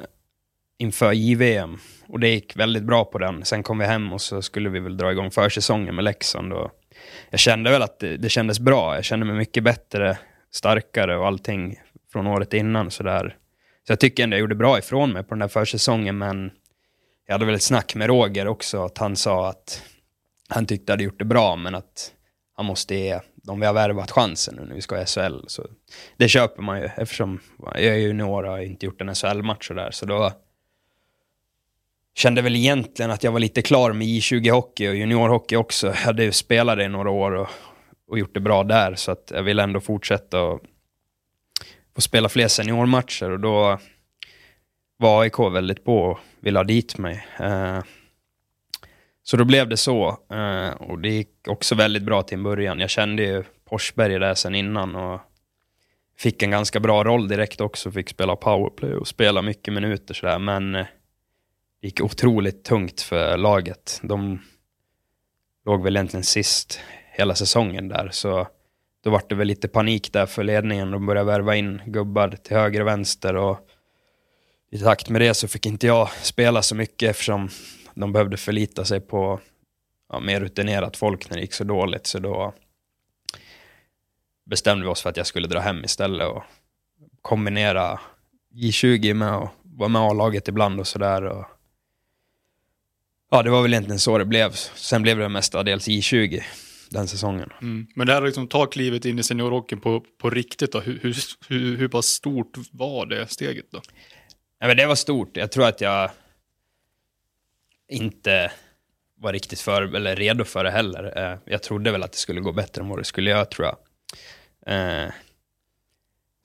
inför 0.78 1.12
JVM 1.12 1.78
och 2.08 2.20
det 2.20 2.28
gick 2.28 2.56
väldigt 2.56 2.84
bra 2.84 3.04
på 3.04 3.18
den. 3.18 3.44
Sen 3.44 3.62
kom 3.62 3.78
vi 3.78 3.86
hem 3.86 4.12
och 4.12 4.20
så 4.20 4.42
skulle 4.42 4.68
vi 4.68 4.80
väl 4.80 4.96
dra 4.96 5.12
igång 5.12 5.30
försäsongen 5.30 5.94
med 5.94 6.04
Leksand 6.04 6.52
och 6.52 6.70
jag 7.30 7.40
kände 7.40 7.70
väl 7.70 7.82
att 7.82 7.98
det, 7.98 8.16
det 8.16 8.28
kändes 8.28 8.60
bra. 8.60 8.94
Jag 8.94 9.04
kände 9.04 9.26
mig 9.26 9.36
mycket 9.36 9.64
bättre, 9.64 10.18
starkare 10.50 11.18
och 11.18 11.26
allting 11.26 11.80
från 12.12 12.26
året 12.26 12.54
innan. 12.54 12.90
Så, 12.90 13.02
där. 13.02 13.36
så 13.86 13.92
jag 13.92 14.00
tycker 14.00 14.22
ändå 14.22 14.36
jag 14.36 14.40
gjorde 14.40 14.54
bra 14.54 14.78
ifrån 14.78 15.12
mig 15.12 15.22
på 15.22 15.28
den 15.28 15.38
där 15.38 15.48
försäsongen, 15.48 16.18
men 16.18 16.50
jag 17.26 17.34
hade 17.34 17.46
väl 17.46 17.54
ett 17.54 17.62
snack 17.62 17.94
med 17.94 18.06
Roger 18.06 18.48
också, 18.48 18.84
att 18.84 18.98
han 18.98 19.16
sa 19.16 19.48
att 19.48 19.82
han 20.48 20.66
tyckte 20.66 20.90
jag 20.90 20.92
hade 20.92 21.04
gjort 21.04 21.18
det 21.18 21.24
bra, 21.24 21.56
men 21.56 21.74
att 21.74 22.12
han 22.56 22.66
måste 22.66 22.94
ge 22.94 23.20
de 23.34 23.60
vi 23.60 23.66
har 23.66 23.74
värvat 23.74 24.10
chansen 24.10 24.54
nu 24.54 24.64
när 24.64 24.74
vi 24.74 24.80
ska 24.80 25.02
i 25.02 25.06
SHL. 25.06 25.44
Så 25.46 25.66
det 26.16 26.28
köper 26.28 26.62
man 26.62 26.80
ju 26.80 26.88
eftersom 26.96 27.40
jag 27.58 27.84
är 27.84 27.94
junior 27.94 28.44
och 28.44 28.50
har 28.50 28.58
inte 28.58 28.86
gjort 28.86 29.00
en 29.00 29.14
SHL-match 29.14 29.70
och 29.70 29.76
där, 29.76 29.90
så 29.90 30.06
då 30.06 30.32
kände 32.14 32.42
väl 32.42 32.56
egentligen 32.56 33.10
att 33.10 33.24
jag 33.24 33.32
var 33.32 33.40
lite 33.40 33.62
klar 33.62 33.92
med 33.92 34.06
J20-hockey 34.06 34.88
och 34.88 34.96
juniorhockey 34.96 35.56
också. 35.56 35.86
Jag 35.86 35.94
hade 35.94 36.24
ju 36.24 36.32
spelat 36.32 36.78
det 36.78 36.84
i 36.84 36.88
några 36.88 37.10
år 37.10 37.32
och, 37.32 37.48
och 38.08 38.18
gjort 38.18 38.34
det 38.34 38.40
bra 38.40 38.64
där, 38.64 38.94
så 38.94 39.12
att 39.12 39.32
jag 39.34 39.42
ville 39.42 39.62
ändå 39.62 39.80
fortsätta 39.80 40.42
och 40.42 40.60
få 41.94 42.00
spela 42.00 42.28
fler 42.28 42.48
seniormatcher 42.48 43.30
och 43.30 43.40
då 43.40 43.78
var 44.96 45.22
AIK 45.22 45.38
väldigt 45.38 45.84
på 45.84 45.98
och 45.98 46.18
ville 46.40 46.58
ha 46.58 46.64
dit 46.64 46.98
mig. 46.98 47.26
Eh, 47.40 47.80
så 49.22 49.36
då 49.36 49.44
blev 49.44 49.68
det 49.68 49.76
så. 49.76 50.08
Eh, 50.30 50.70
och 50.70 50.98
det 50.98 51.08
gick 51.08 51.48
också 51.48 51.74
väldigt 51.74 52.02
bra 52.02 52.22
till 52.22 52.38
en 52.38 52.42
början. 52.42 52.80
Jag 52.80 52.90
kände 52.90 53.22
ju 53.22 53.44
Porsberg 53.64 54.18
där 54.18 54.34
sen 54.34 54.54
innan 54.54 54.94
och 54.94 55.20
fick 56.18 56.42
en 56.42 56.50
ganska 56.50 56.80
bra 56.80 57.04
roll 57.04 57.28
direkt 57.28 57.60
också. 57.60 57.90
Fick 57.90 58.08
spela 58.08 58.36
powerplay 58.36 58.94
och 58.94 59.08
spela 59.08 59.42
mycket 59.42 59.74
minuter 59.74 60.14
sådär. 60.14 60.38
Men 60.38 60.74
eh, 60.74 60.86
det 61.80 61.86
gick 61.86 62.00
otroligt 62.00 62.64
tungt 62.64 63.00
för 63.00 63.36
laget. 63.36 64.00
De 64.02 64.42
låg 65.64 65.82
väl 65.82 65.96
egentligen 65.96 66.24
sist 66.24 66.80
hela 67.18 67.34
säsongen 67.34 67.88
där. 67.88 68.08
Så 68.12 68.48
då 69.04 69.10
vart 69.10 69.28
det 69.28 69.34
väl 69.34 69.46
lite 69.46 69.68
panik 69.68 70.12
där 70.12 70.26
för 70.26 70.44
ledningen. 70.44 70.90
De 70.90 71.06
började 71.06 71.26
värva 71.26 71.56
in 71.56 71.82
gubbar 71.86 72.30
till 72.30 72.56
höger 72.56 72.80
och 72.80 72.86
vänster. 72.86 73.36
Och 73.36 73.68
i 74.70 74.78
takt 74.78 75.08
med 75.08 75.20
det 75.20 75.34
så 75.34 75.48
fick 75.48 75.66
inte 75.66 75.86
jag 75.86 76.10
spela 76.10 76.62
så 76.62 76.74
mycket 76.74 77.10
eftersom 77.10 77.48
de 77.94 78.12
behövde 78.12 78.36
förlita 78.36 78.84
sig 78.84 79.00
på 79.00 79.40
ja, 80.08 80.20
mer 80.20 80.40
rutinerat 80.40 80.96
folk 80.96 81.30
när 81.30 81.36
det 81.36 81.42
gick 81.42 81.52
så 81.52 81.64
dåligt. 81.64 82.06
Så 82.06 82.18
då 82.18 82.54
bestämde 84.46 84.84
vi 84.84 84.90
oss 84.90 85.02
för 85.02 85.10
att 85.10 85.16
jag 85.16 85.26
skulle 85.26 85.48
dra 85.48 85.60
hem 85.60 85.84
istället 85.84 86.28
och 86.28 86.42
kombinera 87.22 88.00
J20 88.54 89.14
med 89.14 89.32
att 89.32 89.50
vara 89.62 89.88
med 89.88 90.02
A-laget 90.02 90.48
ibland 90.48 90.80
och 90.80 90.86
sådär. 90.86 91.22
Och... 91.22 91.44
Ja, 93.30 93.42
det 93.42 93.50
var 93.50 93.62
väl 93.62 93.72
egentligen 93.72 93.98
så 93.98 94.18
det 94.18 94.24
blev. 94.24 94.52
Sen 94.74 95.02
blev 95.02 95.18
det 95.18 95.28
mestadels 95.28 95.88
J20 95.88 96.42
den 96.90 97.08
säsongen. 97.08 97.50
Mm. 97.62 97.86
Men 97.94 98.06
det 98.06 98.12
här 98.12 98.22
att 98.22 98.28
liksom 98.28 98.48
ta 98.48 98.66
klivet 98.66 99.04
in 99.04 99.18
i 99.18 99.22
seniorhockeyn 99.22 99.80
på, 99.80 100.04
på 100.18 100.30
riktigt 100.30 100.72
då, 100.72 100.80
hur, 100.80 101.00
hur, 101.48 101.76
hur, 101.76 101.88
pass 101.88 102.06
stort 102.06 102.52
var 102.72 103.06
det 103.06 103.26
steget 103.26 103.66
då? 103.70 103.80
Ja, 104.58 104.66
men 104.66 104.76
det 104.76 104.86
var 104.86 104.94
stort. 104.94 105.36
Jag 105.36 105.52
tror 105.52 105.66
att 105.66 105.80
jag 105.80 106.10
inte 107.88 108.52
var 109.16 109.32
riktigt 109.32 109.60
för, 109.60 109.94
eller 109.96 110.16
redo 110.16 110.44
för 110.44 110.64
det 110.64 110.70
heller. 110.70 111.32
Eh, 111.32 111.38
Jag 111.44 111.62
trodde 111.62 111.92
väl 111.92 112.02
att 112.02 112.12
det 112.12 112.18
skulle 112.18 112.40
gå 112.40 112.52
bättre 112.52 112.82
än 112.82 112.88
vad 112.88 112.98
det 112.98 113.04
skulle 113.04 113.30
göra, 113.30 113.44
tror 113.44 113.66
jag. 113.66 113.76
Eh, 114.66 115.10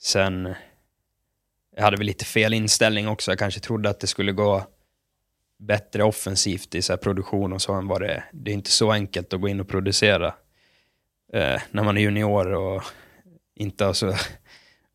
sen, 0.01 0.53
jag 1.75 1.83
hade 1.83 1.97
väl 1.97 2.05
lite 2.05 2.25
fel 2.25 2.53
inställning 2.53 3.07
också. 3.07 3.31
Jag 3.31 3.39
kanske 3.39 3.59
trodde 3.59 3.89
att 3.89 3.99
det 3.99 4.07
skulle 4.07 4.31
gå 4.31 4.67
bättre 5.59 6.03
offensivt 6.03 6.75
i 6.75 6.81
så 6.81 6.93
här 6.93 6.97
produktion 6.97 7.53
och 7.53 7.61
så 7.61 7.73
än 7.73 7.87
vad 7.87 8.01
det 8.01 8.07
är. 8.07 8.25
Det 8.33 8.51
är 8.51 8.53
inte 8.55 8.71
så 8.71 8.91
enkelt 8.91 9.33
att 9.33 9.41
gå 9.41 9.47
in 9.47 9.59
och 9.59 9.67
producera 9.67 10.27
eh, 11.33 11.61
när 11.71 11.83
man 11.83 11.97
är 11.97 12.01
junior 12.01 12.53
och 12.53 12.83
inte 13.55 13.85
har 13.85 13.93
så 13.93 14.13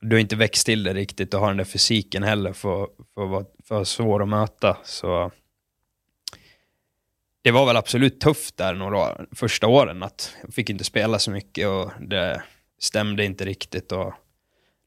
du 0.00 0.16
har 0.16 0.20
inte 0.20 0.36
växt 0.36 0.66
till 0.66 0.82
det 0.82 0.94
riktigt 0.94 1.34
och 1.34 1.40
har 1.40 1.48
den 1.48 1.56
där 1.56 1.64
fysiken 1.64 2.22
heller 2.22 2.52
för, 2.52 2.88
för 3.14 3.24
att 3.24 3.30
vara 3.30 3.44
för 3.64 3.84
svår 3.84 4.22
att 4.22 4.28
möta. 4.28 4.76
Så 4.84 5.30
det 7.42 7.50
var 7.50 7.66
väl 7.66 7.76
absolut 7.76 8.20
tufft 8.20 8.56
där 8.56 8.74
några 8.74 8.98
år, 8.98 9.26
första 9.32 9.66
åren 9.66 10.02
att 10.02 10.36
jag 10.42 10.54
fick 10.54 10.70
inte 10.70 10.84
spela 10.84 11.18
så 11.18 11.30
mycket 11.30 11.68
och 11.68 11.90
det 12.00 12.42
stämde 12.78 13.24
inte 13.24 13.44
riktigt. 13.44 13.92
Och 13.92 14.14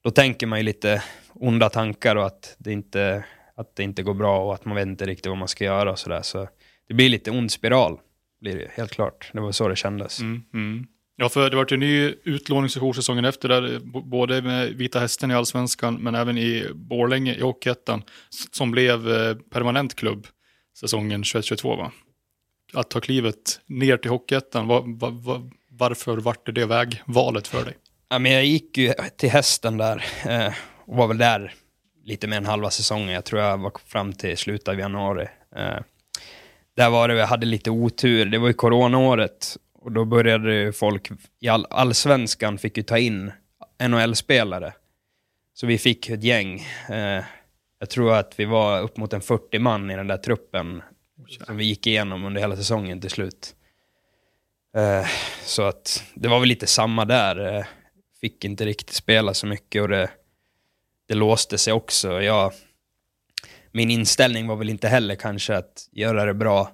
då 0.04 0.12
tänker 0.12 0.48
man 0.48 0.60
ju 0.60 0.64
lite 0.64 1.04
onda 1.34 1.70
tankar 1.70 2.16
och 2.16 2.26
att 2.26 2.56
det 2.58 2.72
inte, 2.72 3.26
att 3.62 3.76
det 3.76 3.84
inte 3.84 4.04
går 4.04 4.14
bra 4.14 4.46
och 4.46 4.54
att 4.54 4.66
man 4.66 4.76
vet 4.76 4.88
inte 4.88 5.06
riktigt 5.06 5.28
vad 5.28 5.38
man 5.38 5.48
ska 5.48 5.64
göra 5.64 5.92
och 5.92 6.00
sådär. 6.00 6.22
Så 6.22 6.48
det 6.88 6.94
blir 6.94 7.10
lite 7.10 7.32
ond 7.32 7.52
spiral, 7.52 8.00
blir 8.42 8.56
det 8.56 8.72
helt 8.74 8.92
klart. 8.92 9.30
Det 9.34 9.40
var 9.40 9.52
så 9.52 9.68
det 9.68 9.76
kändes. 9.76 10.20
Mm, 10.20 10.44
mm. 10.54 10.88
Ja, 11.16 11.30
för 11.30 11.50
det 11.50 11.56
var 11.56 11.68
ju 11.70 11.74
en 11.74 11.80
ny 11.80 12.16
utlåningssession 12.24 12.94
säsongen 12.94 13.26
efter, 13.26 13.50
där, 13.50 13.80
både 14.02 14.42
med 14.42 14.70
Vita 14.74 15.00
Hästen 15.00 15.32
i 15.32 15.34
Allsvenskan, 15.34 15.96
men 15.96 16.16
även 16.16 16.38
i 16.38 16.68
Borlänge 16.74 17.36
i 17.36 17.42
Hockeyettan, 17.42 18.04
som 18.52 18.72
blev 18.72 19.12
eh, 19.12 19.36
permanent 19.36 19.96
klubb 19.96 20.28
säsongen 20.80 21.24
21-22 21.24 21.78
va? 21.78 21.92
Att 22.74 22.90
ta 22.90 23.00
klivet 23.00 23.60
ner 23.66 23.98
till 23.98 24.12
Hockeyettan, 24.12 24.68
va, 24.68 24.84
va, 24.86 25.10
va, 25.10 25.50
varför 25.70 26.18
vart 26.18 26.46
det 26.46 26.52
det 26.52 26.66
vägvalet 26.66 27.48
för 27.48 27.66
dig? 27.66 27.78
Ja, 28.10 28.20
men 28.20 28.32
jag 28.32 28.46
gick 28.46 28.78
ju 28.78 28.94
till 29.18 29.30
hästen 29.30 29.78
där 29.78 30.06
eh, 30.26 30.54
och 30.86 30.98
var 30.98 31.08
väl 31.08 31.18
där 31.18 31.54
lite 32.04 32.28
mer 32.28 32.38
än 32.38 32.46
halva 32.46 32.70
säsongen. 32.70 33.10
Jag 33.10 33.26
tror 33.26 33.42
jag 33.42 33.58
var 33.58 33.72
fram 33.86 34.14
till 34.14 34.38
slutet 34.38 34.68
av 34.68 34.80
januari. 34.80 35.28
Eh, 35.56 35.80
där 36.76 36.90
var 36.90 37.08
det, 37.08 37.14
vi 37.14 37.22
hade 37.22 37.46
lite 37.46 37.72
otur. 37.72 38.26
Det 38.26 38.38
var 38.38 38.48
ju 38.48 38.54
coronaåret 38.54 39.58
och 39.74 39.92
då 39.92 40.06
började 40.06 40.54
ju 40.54 40.72
folk 40.72 41.10
i 41.40 41.48
all, 41.48 41.68
allsvenskan 41.70 42.58
fick 42.58 42.78
ju 42.78 42.84
ta 42.84 42.98
in 42.98 43.32
NHL-spelare. 43.88 44.74
Så 45.54 45.68
vi 45.68 45.78
fick 45.78 46.10
ett 46.10 46.24
gäng. 46.24 46.66
Eh, 46.90 47.24
jag 47.80 47.90
tror 47.90 48.14
att 48.14 48.34
vi 48.40 48.46
var 48.46 48.82
upp 48.82 48.98
mot 48.98 49.14
en 49.14 49.22
40 49.22 49.60
man 49.60 49.92
i 49.92 49.96
den 49.96 50.08
där 50.08 50.18
truppen 50.18 50.82
som 51.46 51.58
vi 51.58 51.66
gick 51.66 51.88
igenom 51.88 52.26
under 52.26 52.42
hela 52.42 52.56
säsongen 52.56 53.02
till 53.02 53.10
slut. 53.10 53.56
Eh, 54.78 55.08
så 55.44 55.64
att 55.64 56.04
det 56.14 56.28
var 56.28 56.40
väl 56.40 56.50
lite 56.50 56.68
samma 56.68 57.06
där. 57.06 57.56
Eh, 57.56 57.66
fick 58.22 58.46
inte 58.46 58.66
riktigt 58.66 58.96
spela 58.96 59.34
så 59.34 59.48
mycket 59.48 59.82
och 59.82 59.88
det, 59.88 60.10
det 61.12 61.16
låste 61.16 61.58
sig 61.58 61.74
också. 61.74 62.22
Jag, 62.22 62.54
min 63.72 63.92
inställning 63.92 64.48
var 64.48 64.56
väl 64.56 64.70
inte 64.70 64.88
heller 64.88 65.16
kanske 65.16 65.56
att 65.58 65.90
göra 65.92 66.26
det 66.26 66.34
bra 66.34 66.72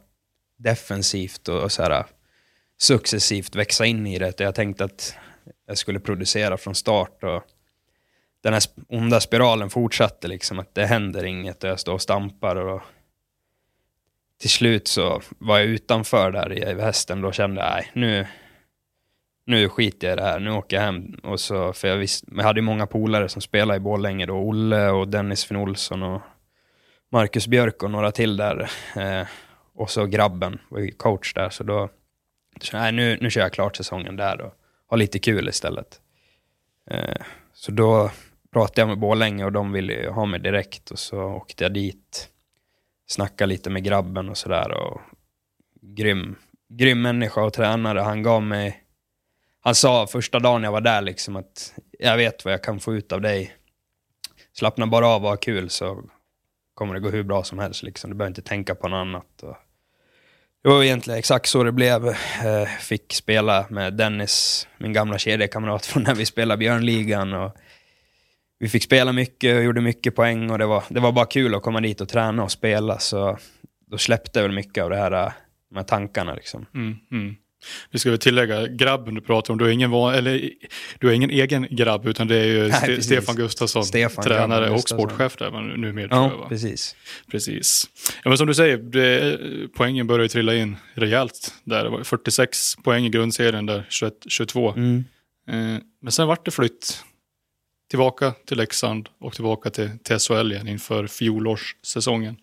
defensivt 0.57 1.47
och, 1.47 1.63
och 1.63 1.71
så 1.71 1.83
här, 1.83 2.05
successivt 2.77 3.55
växa 3.55 3.85
in 3.85 4.07
i 4.07 4.19
det. 4.19 4.39
Jag 4.39 4.55
tänkte 4.55 4.83
att 4.83 5.15
jag 5.67 5.77
skulle 5.77 5.99
producera 5.99 6.57
från 6.57 6.75
start 6.75 7.23
och 7.23 7.43
den 8.41 8.53
här 8.53 8.63
onda 8.87 9.19
spiralen 9.19 9.69
fortsatte 9.69 10.27
liksom, 10.27 10.59
att 10.59 10.75
det 10.75 10.85
händer 10.85 11.23
inget 11.23 11.63
och 11.63 11.69
jag 11.69 11.79
står 11.79 11.93
och 11.93 12.01
stampar 12.01 12.55
och 12.55 12.81
till 14.39 14.49
slut 14.49 14.87
så 14.87 15.21
var 15.37 15.57
jag 15.57 15.67
utanför 15.67 16.31
där 16.31 16.53
i 16.53 16.81
hästen 16.81 17.21
då 17.21 17.31
kände 17.31 17.61
jag, 17.61 17.69
nej, 17.69 17.91
nu, 17.93 18.27
nu 19.47 19.69
skiter 19.69 20.07
jag 20.07 20.13
i 20.13 20.19
det 20.19 20.27
här, 20.27 20.39
nu 20.39 20.51
åker 20.51 20.77
jag 20.77 20.83
hem. 20.83 21.19
Och 21.23 21.39
så, 21.39 21.73
för 21.73 21.87
jag, 21.87 21.97
visst, 21.97 22.25
jag 22.27 22.43
hade 22.43 22.59
ju 22.59 22.65
många 22.65 22.87
polare 22.87 23.29
som 23.29 23.41
spelade 23.41 23.77
i 23.77 23.79
Borlänge 23.79 24.25
då, 24.25 24.33
Olle 24.33 24.89
och 24.89 25.07
Dennis 25.07 25.45
Finn 25.45 25.57
Olsson 25.57 26.03
och 26.03 26.21
Marcus 27.11 27.47
Björk 27.47 27.83
och 27.83 27.91
några 27.91 28.11
till 28.11 28.37
där. 28.37 28.69
Eh, 28.95 29.27
och 29.75 29.89
så 29.89 30.05
grabben 30.05 30.59
var 30.69 30.79
ju 30.79 30.91
coach 30.91 31.33
där, 31.33 31.49
så 31.49 31.63
då 31.63 31.89
så, 32.61 32.77
nej, 32.77 32.91
nu, 32.91 33.17
nu 33.21 33.29
kör 33.29 33.41
jag 33.41 33.53
klart 33.53 33.75
säsongen 33.75 34.15
där 34.15 34.41
och 34.41 34.53
har 34.87 34.97
lite 34.97 35.19
kul 35.19 35.49
istället. 35.49 36.01
Eh, 36.91 37.21
så 37.53 37.71
då 37.71 38.11
pratade 38.53 38.81
jag 38.81 38.87
med 38.87 38.99
Borlänge 38.99 39.45
och 39.45 39.51
de 39.51 39.71
ville 39.71 39.93
ju 39.93 40.09
ha 40.09 40.25
mig 40.25 40.39
direkt 40.39 40.91
och 40.91 40.99
så 40.99 41.21
åkte 41.21 41.63
jag 41.63 41.73
dit. 41.73 42.29
Snackade 43.07 43.49
lite 43.49 43.69
med 43.69 43.83
grabben 43.83 44.29
och 44.29 44.37
sådär 44.37 44.71
och 44.71 45.01
grym, 45.81 46.35
grym 46.69 47.01
människa 47.01 47.43
och 47.43 47.53
tränare. 47.53 47.99
Han 47.99 48.23
gav 48.23 48.43
mig, 48.43 48.83
han 49.67 49.75
sa 49.75 50.07
första 50.07 50.39
dagen 50.39 50.63
jag 50.63 50.71
var 50.71 50.81
där 50.81 51.01
liksom 51.01 51.35
att 51.35 51.73
jag 51.99 52.17
vet 52.17 52.45
vad 52.45 52.53
jag 52.53 52.63
kan 52.63 52.79
få 52.79 52.95
ut 52.95 53.11
av 53.11 53.21
dig. 53.21 53.55
Slappna 54.53 54.87
bara 54.87 55.07
av 55.07 55.23
och 55.23 55.29
ha 55.29 55.37
kul 55.37 55.69
så 55.69 56.03
kommer 56.73 56.93
det 56.93 56.99
gå 56.99 57.09
hur 57.09 57.23
bra 57.23 57.43
som 57.43 57.59
helst 57.59 57.83
liksom. 57.83 58.09
Du 58.09 58.15
behöver 58.15 58.31
inte 58.31 58.41
tänka 58.41 58.75
på 58.75 58.87
något 58.87 58.97
annat. 58.97 59.43
Och 59.43 59.57
det 60.63 60.69
var 60.69 60.83
egentligen 60.83 61.19
exakt 61.19 61.49
så 61.49 61.63
det 61.63 61.71
blev. 61.71 62.07
Eh, 62.07 62.67
fick 62.79 63.13
spela 63.13 63.65
med 63.69 63.93
Dennis, 63.93 64.67
min 64.77 64.93
gamla 64.93 65.17
kedjekamrat 65.17 65.85
från 65.85 66.03
när 66.03 66.15
vi 66.15 66.25
spelade 66.25 66.59
Björnligan. 66.59 67.33
Och 67.33 67.51
vi 68.59 68.69
fick 68.69 68.83
spela 68.83 69.11
mycket 69.11 69.57
och 69.57 69.63
gjorde 69.63 69.81
mycket 69.81 70.15
poäng 70.15 70.51
och 70.51 70.57
det 70.57 70.65
var, 70.65 70.83
det 70.89 70.99
var 70.99 71.11
bara 71.11 71.25
kul 71.25 71.55
att 71.55 71.63
komma 71.63 71.81
dit 71.81 72.01
och 72.01 72.09
träna 72.09 72.43
och 72.43 72.51
spela. 72.51 72.99
Så 72.99 73.37
då 73.85 73.97
släppte 73.97 74.41
väl 74.41 74.51
mycket 74.51 74.83
av 74.83 74.89
det 74.89 74.97
här, 74.97 75.11
eh, 75.11 75.31
de 75.69 75.75
här 75.75 75.83
tankarna 75.83 76.33
liksom. 76.33 76.65
Mm, 76.73 76.97
mm. 77.11 77.35
Vi 77.91 77.99
ska 77.99 78.09
väl 78.09 78.19
tillägga, 78.19 78.67
grabben 78.67 79.15
du 79.15 79.21
pratar 79.21 79.53
om, 79.53 79.57
du 79.57 79.65
har 79.65 79.71
ingen, 79.71 79.91
van, 79.91 80.13
eller, 80.13 80.49
du 80.99 81.07
har 81.07 81.13
ingen 81.13 81.29
egen 81.29 81.67
grabb 81.69 82.07
utan 82.07 82.27
det 82.27 82.35
är 82.35 82.45
ju 82.45 82.67
Nej, 82.67 82.81
Ste. 82.81 83.01
Stefan 83.01 83.35
Gustafsson, 83.35 83.85
Stefan 83.85 84.23
tränare 84.23 84.69
och 84.69 84.89
sportchef 84.89 85.35
där 85.35 85.51
men 85.51 85.67
numera 85.81 86.07
tror 86.07 86.23
jag 86.23 86.31
Ja, 86.31 86.47
precis. 86.49 86.95
Precis. 87.31 87.89
Ja, 88.23 88.29
men 88.29 88.37
som 88.37 88.47
du 88.47 88.53
säger, 88.53 88.77
det, 88.77 89.37
poängen 89.75 90.07
börjar 90.07 90.23
ju 90.23 90.29
trilla 90.29 90.55
in 90.55 90.77
rejält 90.93 91.53
där. 91.63 91.83
Det 91.83 91.89
var 91.89 92.03
46 92.03 92.75
poäng 92.75 93.05
i 93.05 93.09
grundserien 93.09 93.65
där, 93.65 93.85
21, 93.89 94.13
22. 94.27 94.73
Mm. 94.73 95.03
Eh, 95.49 95.81
men 96.01 96.11
sen 96.11 96.27
vart 96.27 96.45
det 96.45 96.51
flytt 96.51 97.03
tillbaka 97.89 98.33
till 98.45 98.57
Leksand 98.57 99.09
och 99.19 99.33
tillbaka 99.33 99.69
till, 99.69 99.89
till 100.03 100.19
SHL 100.19 100.51
igen 100.51 100.67
inför 100.67 101.07
fjolårssäsongen. 101.07 102.37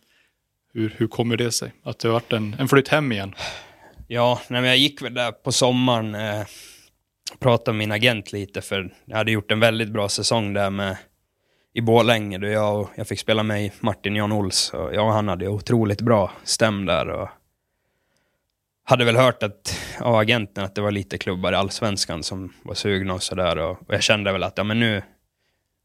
Hur, 0.72 0.94
hur 0.96 1.07
kommer 1.07 1.37
det 1.37 1.53
sig? 1.53 1.72
Att 1.83 1.98
det 1.98 2.09
vart 2.09 2.33
en, 2.33 2.57
en 2.59 2.68
flytt 2.68 2.88
hem 2.88 3.12
igen? 3.12 3.35
Ja, 4.14 4.40
nej, 4.48 4.61
men 4.61 4.68
jag 4.68 4.79
gick 4.79 5.03
väl 5.03 5.14
där 5.14 5.33
på 5.33 5.53
sommaren, 5.53 6.14
eh, 6.14 6.46
pratade 7.38 7.77
med 7.77 7.79
min 7.79 7.92
agent 7.92 8.33
lite, 8.33 8.61
för 8.61 8.94
jag 9.05 9.16
hade 9.16 9.33
gjort 9.33 9.50
en 9.50 9.61
väldigt 9.61 9.88
bra 9.88 10.09
säsong 10.09 10.53
där 10.53 10.70
med 10.70 10.96
i 11.72 11.81
Borlänge, 11.81 12.38
då 12.38 12.46
jag, 12.46 12.81
och, 12.81 12.90
jag 12.96 13.09
fick 13.09 13.18
spela 13.18 13.42
med 13.42 13.70
Martin 13.81 14.16
Jan 14.16 14.33
Ols, 14.33 14.70
och 14.74 14.94
jag 14.94 15.07
och 15.07 15.12
han 15.12 15.29
hade 15.29 15.48
otroligt 15.48 16.00
bra 16.00 16.33
stäm 16.44 16.87
där. 16.87 17.09
Och 17.09 17.29
hade 18.85 19.05
väl 19.05 19.16
hört 19.16 19.42
att, 19.42 19.81
av 20.00 20.14
agenten 20.14 20.64
att 20.64 20.74
det 20.74 20.81
var 20.81 20.90
lite 20.90 21.18
klubbar 21.18 21.53
i 21.53 21.57
allsvenskan 21.57 22.22
som 22.22 22.53
var 22.62 22.74
sugna 22.74 23.14
och 23.14 23.22
sådär. 23.22 23.59
Och, 23.59 23.70
och 23.70 23.94
jag 23.94 24.03
kände 24.03 24.33
väl 24.33 24.42
att 24.42 24.59
ja, 24.59 24.64
men 24.64 24.81
nu, 24.81 25.03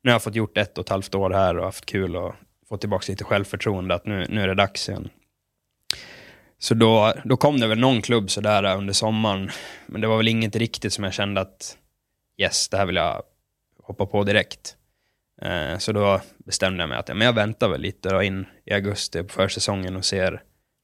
nu 0.04 0.12
har 0.12 0.15
jag 0.15 0.24
fått 0.24 0.36
gjort 0.36 0.58
ett 0.58 0.78
och 0.78 0.86
ett 0.86 0.89
halvt 0.89 1.15
år 1.15 1.30
här 1.30 1.58
och 1.58 1.65
haft 1.65 1.86
kul 1.86 2.15
och 2.15 2.36
fått 2.70 2.82
tillbaka 2.82 3.12
lite 3.12 3.24
självförtroende, 3.24 3.96
att 3.96 4.06
nu, 4.06 4.26
nu 4.30 4.42
är 4.42 4.48
det 4.48 4.56
dags 4.56 4.89
igen. 4.89 5.10
Så 6.60 6.74
då, 6.74 7.13
då 7.24 7.38
kom 7.38 7.60
det 7.60 7.67
väl 7.67 7.80
någon 7.80 8.02
klubb 8.02 8.30
sådär 8.30 8.78
under 8.78 8.93
sommaren. 8.93 9.50
Men 9.86 10.02
det 10.02 10.08
var 10.08 10.17
väl 10.17 10.28
inget 10.28 10.56
riktigt 10.56 10.93
som 10.93 11.04
jag 11.04 11.13
kände 11.13 11.41
att 11.41 11.78
yes, 12.38 12.69
det 12.69 12.78
här 12.78 12.86
vill 12.86 12.95
jag 12.95 13.24
hoppa 13.84 14.06
på 14.06 14.24
direkt. 14.24 14.76
Eh, 15.41 15.78
så 15.78 15.91
då 15.91 16.22
bestämde 16.38 16.84
jag 16.84 16.89
mig 16.89 16.98
att 16.98 17.10
ja, 17.10 17.15
men 17.15 17.26
jag 17.26 17.34
väntar 17.34 17.69
väl 17.69 17.82
lite 17.82 18.10
då 18.10 18.24
in 18.24 18.45
i 18.65 18.74
augusti 18.74 19.24
på 19.24 19.30
försäsongen 19.30 19.95
och 19.95 20.06
ser. 20.06 20.32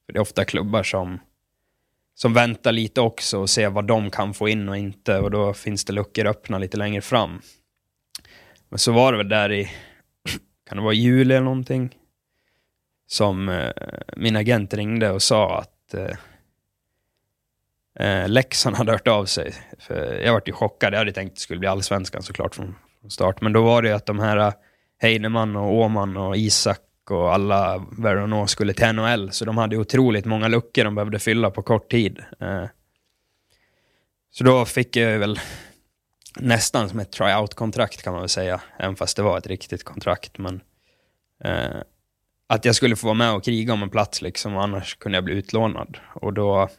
För 0.06 0.14
det 0.14 0.18
är 0.18 0.22
ofta 0.22 0.46
klubbar 0.46 0.84
som, 0.84 1.20
som 2.16 2.34
väntar 2.34 2.72
lite 2.72 3.02
också 3.02 3.40
och 3.40 3.50
ser 3.50 3.70
vad 3.70 3.88
de 3.88 4.12
kan 4.12 4.34
få 4.34 4.50
in 4.50 4.70
och 4.70 4.78
inte. 4.78 5.20
Och 5.20 5.32
då 5.32 5.54
finns 5.54 5.86
det 5.86 5.94
luckor 5.94 6.26
öppna 6.26 6.58
lite 6.58 6.78
längre 6.78 7.02
fram. 7.02 7.42
Men 8.70 8.80
så 8.80 8.92
var 8.92 9.12
det 9.12 9.18
väl 9.18 9.30
där 9.30 9.52
i, 9.52 9.72
kan 10.70 10.78
det 10.78 10.84
vara 10.84 10.94
juli 10.94 11.36
eller 11.36 11.46
någonting? 11.46 11.96
Som 13.08 13.50
eh, 13.50 13.72
min 14.18 14.36
agent 14.36 14.74
ringde 14.74 15.12
och 15.12 15.22
sa 15.22 15.60
att 15.60 15.94
eh, 15.94 16.18
eh, 18.00 18.30
Leksand 18.30 18.76
hade 18.76 18.92
hört 18.92 19.08
av 19.08 19.26
sig. 19.26 19.54
För 19.80 20.22
jag 20.24 20.34
vart 20.34 20.48
ju 20.48 20.52
chockad, 20.52 20.94
jag 20.94 20.98
hade 20.98 21.12
tänkt 21.12 21.32
att 21.32 21.36
det 21.36 21.42
skulle 21.42 21.60
bli 21.60 21.70
allsvenskan 21.70 22.24
såklart 22.24 22.56
från, 22.56 22.76
från 23.02 23.12
start. 23.12 23.42
Men 23.42 23.54
då 23.54 23.64
var 23.64 23.82
det 23.82 23.88
ju 23.88 23.96
att 23.96 24.06
de 24.06 24.20
här 24.20 24.38
eh, 24.38 24.54
Heinemann 25.02 25.56
och 25.56 25.74
Åman 25.74 26.18
och 26.18 26.38
Isak 26.38 26.82
och 27.10 27.34
alla 27.34 27.86
Veronå 27.98 28.48
skulle 28.48 28.74
till 28.74 28.94
NHL. 28.94 29.32
Så 29.32 29.46
de 29.46 29.58
hade 29.58 29.78
otroligt 29.78 30.26
många 30.26 30.48
luckor 30.48 30.84
de 30.84 30.96
behövde 30.96 31.20
fylla 31.20 31.52
på 31.52 31.62
kort 31.62 31.92
tid. 31.92 32.20
Eh, 32.40 32.66
så 34.32 34.44
då 34.44 34.66
fick 34.66 34.96
jag 34.96 35.20
väl 35.20 35.40
nästan 36.40 36.90
som 36.90 37.00
ett 37.00 37.12
tryout-kontrakt 37.12 38.02
kan 38.02 38.14
man 38.14 38.22
väl 38.22 38.30
säga. 38.30 38.62
Även 38.80 38.96
fast 38.96 39.18
det 39.18 39.24
var 39.24 39.38
ett 39.38 39.48
riktigt 39.48 39.84
kontrakt. 39.84 40.38
Men 40.38 40.62
eh, 41.44 41.82
att 42.48 42.66
jag 42.66 42.76
skulle 42.76 42.96
få 42.96 43.08
vara 43.08 43.14
med 43.14 43.34
och 43.34 43.44
kriga 43.44 43.74
om 43.74 43.84
en 43.84 43.90
plats 43.90 44.22
liksom, 44.22 44.56
och 44.56 44.64
annars 44.64 44.96
kunde 44.96 45.18
jag 45.18 45.24
bli 45.24 45.34
utlånad. 45.34 45.98
Och 46.14 46.34
då 46.34 46.70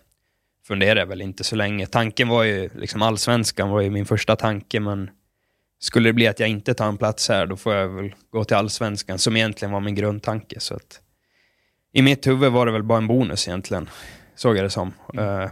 funderade 0.66 1.00
jag 1.00 1.06
väl 1.06 1.22
inte 1.22 1.44
så 1.44 1.56
länge. 1.56 1.86
Tanken 1.86 2.28
var 2.28 2.42
ju, 2.42 2.70
liksom 2.74 3.02
allsvenskan 3.02 3.70
var 3.70 3.80
ju 3.80 3.90
min 3.90 4.06
första 4.06 4.36
tanke, 4.36 4.80
men 4.80 5.10
skulle 5.78 6.08
det 6.08 6.12
bli 6.12 6.26
att 6.26 6.40
jag 6.40 6.48
inte 6.48 6.74
tar 6.74 6.88
en 6.88 6.96
plats 6.96 7.28
här, 7.28 7.46
då 7.46 7.56
får 7.56 7.74
jag 7.74 7.88
väl 7.88 8.14
gå 8.30 8.44
till 8.44 8.56
allsvenskan, 8.56 9.18
som 9.18 9.36
egentligen 9.36 9.72
var 9.72 9.80
min 9.80 9.94
grundtanke. 9.94 10.60
Så 10.60 10.74
att, 10.74 11.00
I 11.92 12.02
mitt 12.02 12.26
huvud 12.26 12.52
var 12.52 12.66
det 12.66 12.72
väl 12.72 12.82
bara 12.82 12.98
en 12.98 13.06
bonus 13.06 13.48
egentligen, 13.48 13.90
såg 14.34 14.56
jag 14.56 14.64
det 14.64 14.70
som. 14.70 14.92
Eh, 15.18 15.50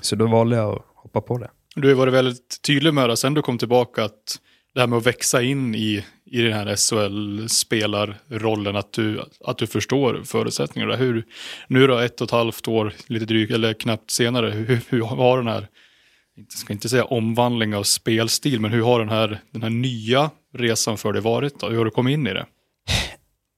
så 0.00 0.16
då 0.16 0.26
valde 0.26 0.56
jag 0.56 0.74
att 0.74 0.84
hoppa 0.94 1.20
på 1.20 1.38
det. 1.38 1.50
Du 1.74 1.88
har 1.88 1.94
varit 1.94 2.14
väldigt 2.14 2.62
tydlig 2.62 2.94
med 2.94 3.08
det 3.08 3.16
sen 3.16 3.34
du 3.34 3.42
kom 3.42 3.58
tillbaka 3.58 4.04
att 4.04 4.40
det 4.74 4.80
här 4.80 4.86
med 4.86 4.96
att 4.96 5.06
växa 5.06 5.42
in 5.42 5.74
i, 5.74 6.04
i 6.24 6.42
den 6.42 6.52
här 6.52 6.76
SHL-spelarrollen, 6.76 8.76
att 8.76 8.92
du, 8.92 9.24
att 9.44 9.58
du 9.58 9.66
förstår 9.66 10.22
förutsättningarna. 10.24 10.96
Hur, 10.96 11.24
nu 11.68 11.86
då 11.86 11.98
ett 11.98 12.20
och 12.20 12.24
ett 12.24 12.30
halvt 12.30 12.68
år, 12.68 12.92
lite 13.06 13.24
drygt, 13.24 13.52
eller 13.52 13.74
knappt 13.74 14.10
senare, 14.10 14.50
hur, 14.50 14.80
hur 14.88 15.02
har 15.02 15.38
den 15.38 15.46
här, 15.46 15.68
jag 16.36 16.52
ska 16.52 16.72
inte 16.72 16.88
säga 16.88 17.04
omvandling 17.04 17.74
av 17.74 17.82
spelstil, 17.82 18.60
men 18.60 18.70
hur 18.70 18.82
har 18.82 19.00
den 19.00 19.08
här, 19.08 19.40
den 19.50 19.62
här 19.62 19.70
nya 19.70 20.30
resan 20.54 20.98
för 20.98 21.12
dig 21.12 21.22
varit 21.22 21.60
då? 21.60 21.68
Hur 21.68 21.78
har 21.78 21.84
du 21.84 21.90
kommit 21.90 22.14
in 22.14 22.26
i 22.26 22.32
det? 22.32 22.46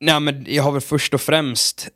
Nej, 0.01 0.21
men 0.21 0.47
jag 0.49 0.63
har 0.63 0.73
väl 0.73 0.81
först 0.81 1.15
och 1.15 1.21
främst, 1.21 1.89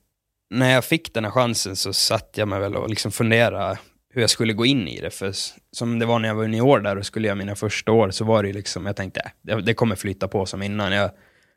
när 0.51 0.73
jag 0.73 0.85
fick 0.85 1.15
den 1.15 1.25
här 1.25 1.31
chansen 1.31 1.77
så 1.77 1.93
satt 1.93 2.31
jag 2.35 2.49
mig 2.49 2.61
väl 2.61 2.77
och 2.77 2.91
liksom 2.91 3.13
funderade 3.13 3.79
hur 4.17 4.21
jag 4.21 4.31
skulle 4.31 4.53
gå 4.53 4.67
in 4.67 4.89
i 4.89 5.01
det. 5.01 5.11
För 5.11 5.33
som 5.73 5.99
det 5.99 6.07
var 6.07 6.19
när 6.19 6.29
jag 6.29 6.35
var 6.35 6.43
junior 6.43 6.81
där 6.81 6.99
och 6.99 7.07
skulle 7.07 7.29
göra 7.29 7.37
mina 7.37 7.55
första 7.55 7.93
år 7.93 8.11
så 8.11 8.25
var 8.25 8.43
det 8.43 8.49
ju 8.49 8.55
liksom, 8.55 8.87
jag 8.87 8.97
tänkte, 8.97 9.21
äh, 9.21 9.31
det, 9.43 9.63
det 9.63 9.75
kommer 9.75 9.97
flytta 9.97 10.29
på 10.29 10.47
som 10.47 10.63
innan. 10.63 10.93
Jag 10.93 11.11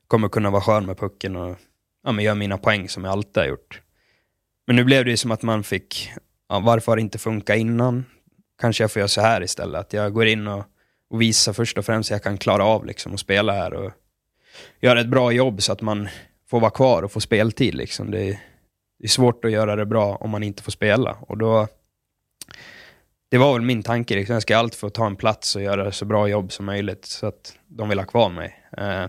kommer 0.08 0.30
kunna 0.30 0.50
vara 0.50 0.62
skön 0.62 0.86
med 0.86 0.98
pucken 0.98 1.36
och 1.36 1.58
ja, 2.04 2.12
men 2.12 2.26
göra 2.26 2.36
mina 2.36 2.58
poäng 2.58 2.90
som 2.90 3.04
jag 3.04 3.12
alltid 3.12 3.44
har 3.44 3.48
gjort. 3.48 3.82
Men 4.68 4.76
nu 4.76 4.84
blev 4.84 5.06
det 5.06 5.12
ju 5.12 5.18
som 5.18 5.32
att 5.32 5.42
man 5.42 5.64
fick, 5.64 6.12
ja, 6.50 6.60
varför 6.60 6.92
har 6.92 6.96
det 6.96 7.02
inte 7.02 7.18
funkat 7.18 7.58
innan? 7.58 8.06
Kanske 8.62 8.84
jag 8.84 8.92
får 8.92 9.00
göra 9.00 9.08
så 9.08 9.22
här 9.22 9.44
istället, 9.44 9.82
att 9.82 9.94
jag 9.94 10.14
går 10.14 10.28
in 10.28 10.48
och, 10.48 10.64
och 11.10 11.22
visar 11.22 11.54
först 11.54 11.78
och 11.78 11.86
främst 11.86 12.12
att 12.12 12.16
jag 12.16 12.24
kan 12.24 12.38
klara 12.38 12.64
av 12.64 12.86
liksom 12.86 13.14
att 13.14 13.20
spela 13.20 13.54
här 13.54 13.74
och 13.74 13.92
göra 14.82 15.02
ett 15.02 15.10
bra 15.10 15.32
jobb 15.32 15.62
så 15.62 15.72
att 15.72 15.82
man 15.82 16.08
får 16.50 16.60
vara 16.60 16.72
kvar 16.72 17.04
och 17.04 17.12
få 17.12 17.20
speltid. 17.20 17.76
Liksom. 17.76 18.12
Det, 18.12 18.22
är, 18.22 18.40
det 19.00 19.06
är 19.06 19.08
svårt 19.08 19.46
att 19.46 19.52
göra 19.52 19.76
det 19.76 19.86
bra 19.86 20.16
om 20.16 20.30
man 20.30 20.44
inte 20.44 20.64
får 20.64 20.72
spela. 20.72 21.18
Och 21.22 21.38
då, 21.38 21.68
det 23.30 23.38
var 23.38 23.54
väl 23.54 23.62
min 23.62 23.84
tanke, 23.84 24.16
liksom. 24.16 24.34
jag 24.34 24.42
ska 24.42 24.58
allt 24.58 24.76
för 24.76 24.88
att 24.88 24.94
ta 24.94 25.06
en 25.06 25.16
plats 25.16 25.56
och 25.56 25.62
göra 25.62 25.92
så 25.92 26.06
bra 26.06 26.28
jobb 26.28 26.52
som 26.52 26.66
möjligt 26.66 27.06
så 27.06 27.28
att 27.28 27.54
de 27.68 27.90
vill 27.90 28.00
ha 28.00 28.06
kvar 28.06 28.30
mig. 28.30 28.64
Eh, 28.78 29.06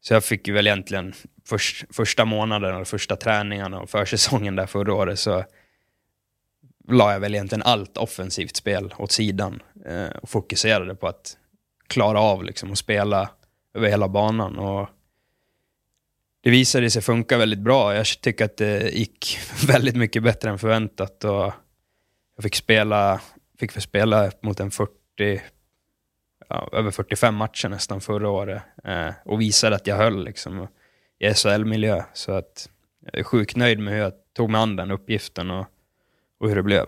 så 0.00 0.14
jag 0.14 0.24
fick 0.24 0.48
ju 0.48 0.54
väl 0.54 0.66
egentligen 0.66 1.14
först, 1.48 1.84
första 1.90 2.24
månaden 2.24 2.76
och 2.76 2.88
första 2.88 3.16
träningarna 3.16 3.80
och 3.80 3.90
försäsongen 3.90 4.56
där 4.56 4.66
förra 4.66 4.94
året 4.94 5.18
så 5.18 5.44
la 6.88 7.12
jag 7.12 7.20
väl 7.20 7.34
egentligen 7.34 7.62
allt 7.62 7.96
offensivt 7.96 8.56
spel 8.56 8.94
åt 8.98 9.12
sidan 9.12 9.62
eh, 9.86 10.16
och 10.22 10.30
fokuserade 10.30 10.94
på 10.94 11.08
att 11.08 11.36
klara 11.86 12.20
av 12.20 12.44
liksom 12.44 12.72
att 12.72 12.78
spela 12.78 13.30
över 13.74 13.88
hela 13.88 14.08
banan. 14.08 14.58
Och 14.58 14.88
det 16.40 16.50
visade 16.50 16.90
sig 16.90 17.02
funka 17.02 17.38
väldigt 17.38 17.58
bra. 17.58 17.94
Jag 17.94 18.06
tycker 18.06 18.44
att 18.44 18.56
det 18.56 18.90
gick 18.90 19.38
väldigt 19.66 19.96
mycket 19.96 20.22
bättre 20.22 20.50
än 20.50 20.58
förväntat. 20.58 21.24
Och 21.24 21.52
jag 22.38 22.42
fick 22.42 22.54
spela, 22.54 23.20
fick 23.58 23.72
få 23.72 23.80
spela 23.80 24.30
mot 24.42 24.60
en 24.60 24.70
40, 24.70 24.92
ja, 26.48 26.68
över 26.72 26.90
45 26.90 27.34
matcher 27.34 27.68
nästan 27.68 28.00
förra 28.00 28.28
året. 28.28 28.62
Eh, 28.84 29.10
och 29.24 29.40
visade 29.40 29.76
att 29.76 29.86
jag 29.86 29.96
höll 29.96 30.24
liksom 30.24 30.68
i 31.18 31.34
SHL-miljö. 31.34 32.02
Så 32.12 32.32
att 32.32 32.68
jag 33.12 33.18
är 33.18 33.24
sjukt 33.24 33.56
nöjd 33.56 33.78
med 33.78 33.94
hur 33.94 34.00
jag 34.00 34.12
tog 34.36 34.50
mig 34.50 34.60
an 34.60 34.76
den 34.76 34.90
uppgiften 34.90 35.50
och, 35.50 35.66
och 36.40 36.48
hur 36.48 36.56
det 36.56 36.62
blev. 36.62 36.86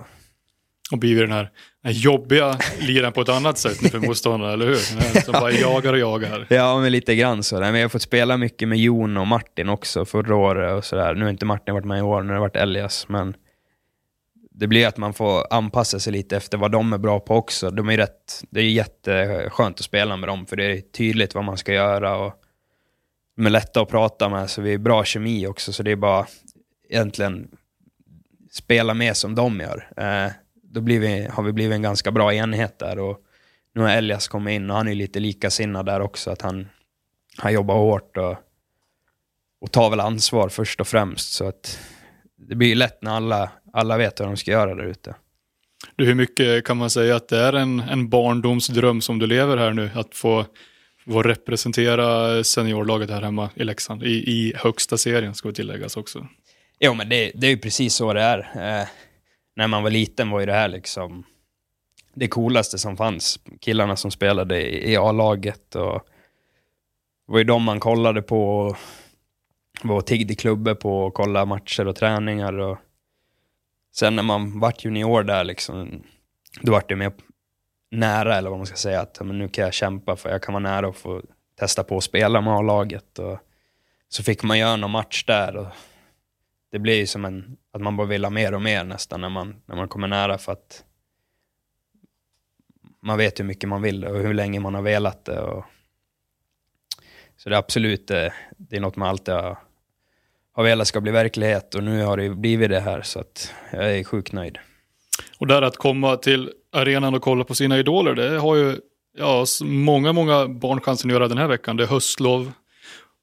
Och 0.92 0.98
blivit 0.98 1.22
den 1.22 1.32
här, 1.32 1.50
den 1.82 1.92
jobbiga 1.92 2.58
liran 2.80 3.12
på 3.12 3.20
ett 3.20 3.28
annat 3.28 3.58
sätt 3.58 3.82
nu 3.82 3.88
för 3.88 3.98
motståndarna, 3.98 4.52
eller 4.52 4.66
hur? 4.66 5.20
Som 5.20 5.32
bara 5.32 5.52
jagar 5.52 5.92
och 5.92 5.98
jagar. 5.98 6.46
Ja, 6.48 6.80
men 6.80 6.92
lite 6.92 7.14
grann 7.14 7.42
så. 7.42 7.60
Men 7.60 7.74
jag 7.74 7.82
har 7.84 7.88
fått 7.88 8.02
spela 8.02 8.36
mycket 8.36 8.68
med 8.68 8.78
Jon 8.78 9.16
och 9.16 9.26
Martin 9.26 9.68
också 9.68 10.04
förra 10.04 10.36
året 10.36 10.72
och 10.72 10.84
sådär. 10.84 11.14
Nu 11.14 11.22
har 11.22 11.30
inte 11.30 11.46
Martin 11.46 11.74
varit 11.74 11.86
med 11.86 11.98
i 11.98 12.02
år, 12.02 12.22
nu 12.22 12.28
har 12.28 12.34
det 12.34 12.40
varit 12.40 12.56
Elias, 12.56 13.08
men 13.08 13.34
det 14.60 14.66
blir 14.66 14.86
att 14.86 14.96
man 14.96 15.14
får 15.14 15.46
anpassa 15.50 16.00
sig 16.00 16.12
lite 16.12 16.36
efter 16.36 16.58
vad 16.58 16.72
de 16.72 16.92
är 16.92 16.98
bra 16.98 17.20
på 17.20 17.34
också. 17.34 17.70
De 17.70 17.88
är 17.88 17.96
rätt, 17.96 18.44
det 18.50 18.60
är 18.60 18.64
jätteskönt 18.64 19.78
att 19.78 19.84
spela 19.84 20.16
med 20.16 20.28
dem, 20.28 20.46
för 20.46 20.56
det 20.56 20.64
är 20.64 20.80
tydligt 20.80 21.34
vad 21.34 21.44
man 21.44 21.56
ska 21.56 21.72
göra 21.72 22.16
och 22.16 22.32
de 23.36 23.46
är 23.46 23.50
lätta 23.50 23.80
att 23.80 23.88
prata 23.88 24.28
med, 24.28 24.50
så 24.50 24.62
vi 24.62 24.74
är 24.74 24.78
bra 24.78 25.04
kemi 25.04 25.46
också, 25.46 25.72
så 25.72 25.82
det 25.82 25.90
är 25.90 25.96
bara 25.96 26.26
egentligen 26.88 27.48
spela 28.50 28.94
med 28.94 29.16
som 29.16 29.34
de 29.34 29.60
gör. 29.60 29.92
Eh, 29.96 30.32
då 30.62 30.80
blir 30.80 31.00
vi, 31.00 31.26
har 31.26 31.42
vi 31.42 31.52
blivit 31.52 31.74
en 31.74 31.82
ganska 31.82 32.10
bra 32.10 32.34
enhet 32.34 32.78
där 32.78 32.98
och 32.98 33.18
nu 33.74 33.80
har 33.80 33.90
Elias 33.90 34.28
kommit 34.28 34.52
in 34.52 34.70
och 34.70 34.76
han 34.76 34.88
är 34.88 34.94
lite 34.94 35.20
likasinnad 35.20 35.86
där 35.86 36.00
också, 36.00 36.30
att 36.30 36.42
han, 36.42 36.68
han 37.36 37.52
jobbar 37.52 37.74
hårt 37.74 38.16
och, 38.16 38.36
och 39.60 39.72
tar 39.72 39.90
väl 39.90 40.00
ansvar 40.00 40.48
först 40.48 40.80
och 40.80 40.88
främst. 40.88 41.32
Så 41.32 41.48
att 41.48 41.78
det 42.48 42.54
blir 42.54 42.74
lätt 42.74 43.02
när 43.02 43.16
alla, 43.16 43.50
alla 43.72 43.96
vet 43.96 44.20
vad 44.20 44.28
de 44.28 44.36
ska 44.36 44.50
göra 44.50 44.74
där 44.74 44.84
ute. 44.84 45.14
Du, 45.96 46.04
hur 46.04 46.14
mycket 46.14 46.64
kan 46.64 46.76
man 46.76 46.90
säga 46.90 47.16
att 47.16 47.28
det 47.28 47.38
är 47.38 47.52
en, 47.52 47.80
en 47.80 48.08
barndomsdröm 48.08 49.00
som 49.00 49.18
du 49.18 49.26
lever 49.26 49.56
här 49.56 49.72
nu? 49.72 49.90
Att 49.94 50.14
få, 50.14 50.46
få 51.04 51.22
representera 51.22 52.44
seniorlaget 52.44 53.10
här 53.10 53.22
hemma 53.22 53.50
i 53.54 53.64
Leksand, 53.64 54.02
i, 54.02 54.30
i 54.30 54.52
högsta 54.56 54.98
serien 54.98 55.34
ska 55.34 55.48
vi 55.48 55.54
tilläggas 55.54 55.96
också. 55.96 56.26
Jo, 56.80 56.94
men 56.94 57.08
det, 57.08 57.32
det 57.34 57.46
är 57.46 57.50
ju 57.50 57.58
precis 57.58 57.94
så 57.94 58.12
det 58.12 58.22
är. 58.22 58.38
Eh, 58.38 58.88
när 59.56 59.68
man 59.68 59.82
var 59.82 59.90
liten 59.90 60.30
var 60.30 60.40
ju 60.40 60.46
det 60.46 60.52
här 60.52 60.68
liksom 60.68 61.24
det 62.14 62.28
coolaste 62.28 62.78
som 62.78 62.96
fanns. 62.96 63.40
Killarna 63.60 63.96
som 63.96 64.10
spelade 64.10 64.60
i, 64.60 64.92
i 64.92 64.96
A-laget 64.96 65.74
och 65.74 66.06
det 67.26 67.32
var 67.32 67.38
ju 67.38 67.44
de 67.44 67.62
man 67.62 67.80
kollade 67.80 68.22
på 68.22 68.58
och 68.58 68.76
var 69.82 69.96
och 69.96 70.06
tiggde 70.06 70.32
i 70.32 70.36
klubbor 70.36 70.74
på 70.74 71.00
och 71.00 71.14
kolla 71.14 71.44
matcher 71.44 71.86
och 71.86 71.96
träningar 71.96 72.58
och 72.58 72.78
sen 73.92 74.16
när 74.16 74.22
man 74.22 74.60
vart 74.60 74.84
junior 74.84 75.22
där 75.22 75.44
liksom, 75.44 76.02
då 76.60 76.72
vart 76.72 76.88
det 76.88 76.96
mer 76.96 77.12
nära 77.90 78.36
eller 78.36 78.50
vad 78.50 78.58
man 78.58 78.66
ska 78.66 78.76
säga 78.76 79.00
att 79.00 79.20
men 79.20 79.38
nu 79.38 79.48
kan 79.48 79.64
jag 79.64 79.74
kämpa 79.74 80.16
för 80.16 80.30
jag 80.30 80.42
kan 80.42 80.52
vara 80.52 80.62
nära 80.62 80.88
och 80.88 80.96
få 80.96 81.22
testa 81.58 81.84
på 81.84 81.96
att 81.96 82.04
spela 82.04 82.40
med 82.40 82.52
A-laget 82.52 83.18
och 83.18 83.38
så 84.08 84.22
fick 84.22 84.42
man 84.42 84.58
göra 84.58 84.76
någon 84.76 84.90
match 84.90 85.24
där 85.24 85.56
och 85.56 85.66
det 86.70 86.78
blir 86.78 86.94
ju 86.94 87.06
som 87.06 87.24
en, 87.24 87.56
att 87.72 87.80
man 87.80 87.96
bara 87.96 88.06
vill 88.06 88.24
ha 88.24 88.30
mer 88.30 88.54
och 88.54 88.62
mer 88.62 88.84
nästan 88.84 89.20
när 89.20 89.28
man, 89.28 89.62
när 89.66 89.76
man 89.76 89.88
kommer 89.88 90.08
nära 90.08 90.38
för 90.38 90.52
att 90.52 90.84
man 93.02 93.18
vet 93.18 93.40
hur 93.40 93.44
mycket 93.44 93.68
man 93.68 93.82
vill 93.82 94.04
och 94.04 94.18
hur 94.18 94.34
länge 94.34 94.60
man 94.60 94.74
har 94.74 94.82
velat 94.82 95.24
det. 95.24 95.40
Och, 95.40 95.64
så 97.36 97.48
det 97.48 97.54
är 97.54 97.58
absolut 97.58 98.08
det, 98.08 98.34
det 98.56 98.76
är 98.76 98.80
något 98.80 98.96
man 98.96 99.08
alltid 99.08 99.34
har, 99.34 99.58
har 100.52 100.64
velat 100.64 100.88
ska 100.88 101.00
bli 101.00 101.12
verklighet 101.12 101.74
och 101.74 101.84
nu 101.84 102.02
har 102.02 102.16
det 102.16 102.30
blivit 102.30 102.70
det 102.70 102.80
här 102.80 103.02
så 103.02 103.20
att 103.20 103.54
jag 103.72 103.98
är 103.98 104.04
sjukt 104.04 104.32
nöjd. 104.32 104.58
Och 105.38 105.46
där 105.46 105.62
att 105.62 105.76
komma 105.76 106.16
till 106.16 106.50
arenan 106.72 107.14
och 107.14 107.22
kolla 107.22 107.44
på 107.44 107.54
sina 107.54 107.78
idoler, 107.78 108.14
det 108.14 108.38
har 108.38 108.56
ju 108.56 108.76
ja, 109.18 109.44
många, 109.64 110.12
många 110.12 110.48
barn 110.48 110.80
chansen 110.80 111.10
att 111.10 111.14
göra 111.14 111.28
den 111.28 111.38
här 111.38 111.48
veckan. 111.48 111.76
Det 111.76 111.82
är 111.82 111.88
höstlov 111.88 112.52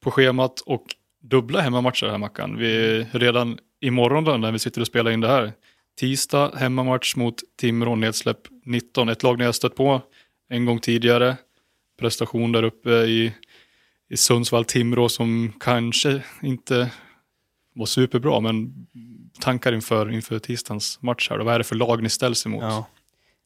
på 0.04 0.12
schemat 0.12 0.60
och 0.60 0.84
dubbla 1.22 1.62
hemmamatcher 1.62 2.08
här 2.08 2.18
Mackan. 2.18 2.58
Vi 2.58 3.04
redan 3.12 3.60
imorgon 3.82 4.24
då, 4.24 4.38
när 4.38 4.52
vi 4.52 4.60
sitter 4.60 4.82
och 4.82 4.88
spelar 4.88 5.12
in 5.12 5.22
det 5.22 5.28
här. 5.28 5.54
Tisdag 6.00 6.52
hemmamatch 6.56 7.16
mot 7.16 7.36
Timrå, 7.60 7.96
nedsläpp 7.96 8.40
19. 8.66 9.10
Ett 9.10 9.24
lag 9.24 9.38
ni 9.38 9.46
har 9.46 9.52
stött 9.52 9.76
på 9.76 10.02
en 10.50 10.66
gång 10.66 10.80
tidigare. 10.80 11.36
Prestation 12.00 12.52
där 12.52 12.64
uppe 12.64 12.90
i, 12.90 13.34
i 14.10 14.16
Sundsvall-Timrå 14.16 15.08
som 15.08 15.54
kanske 15.60 16.22
inte 16.42 16.92
var 17.78 17.86
superbra, 17.86 18.40
men 18.40 18.88
tankar 19.40 19.74
inför, 19.74 20.12
inför 20.12 20.40
tisdagens 20.40 21.02
match 21.02 21.30
här 21.30 21.38
då? 21.38 21.44
Vad 21.44 21.54
är 21.54 21.58
det 21.58 21.64
för 21.64 21.76
lag 21.76 22.04
ni 22.04 22.10
ställs 22.10 22.46
emot? 22.46 22.64
Ja. 22.64 22.86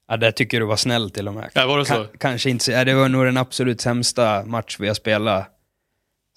Ja, 0.07 0.17
det 0.17 0.31
tycker 0.31 0.59
du 0.59 0.65
var 0.65 0.75
snäll 0.75 1.09
till 1.09 1.27
och 1.27 1.33
med. 1.33 1.49
Ja, 1.53 1.67
var 1.67 1.77
det 1.77 1.85
så? 1.85 1.93
Ka- 1.93 2.17
kanske 2.17 2.49
inte, 2.49 2.71
ja, 2.71 2.85
det 2.85 2.93
var 2.93 3.09
nog 3.09 3.25
den 3.25 3.37
absolut 3.37 3.81
sämsta 3.81 4.45
match 4.45 4.77
vi 4.79 4.87
har 4.87 4.95
spelat 4.95 5.47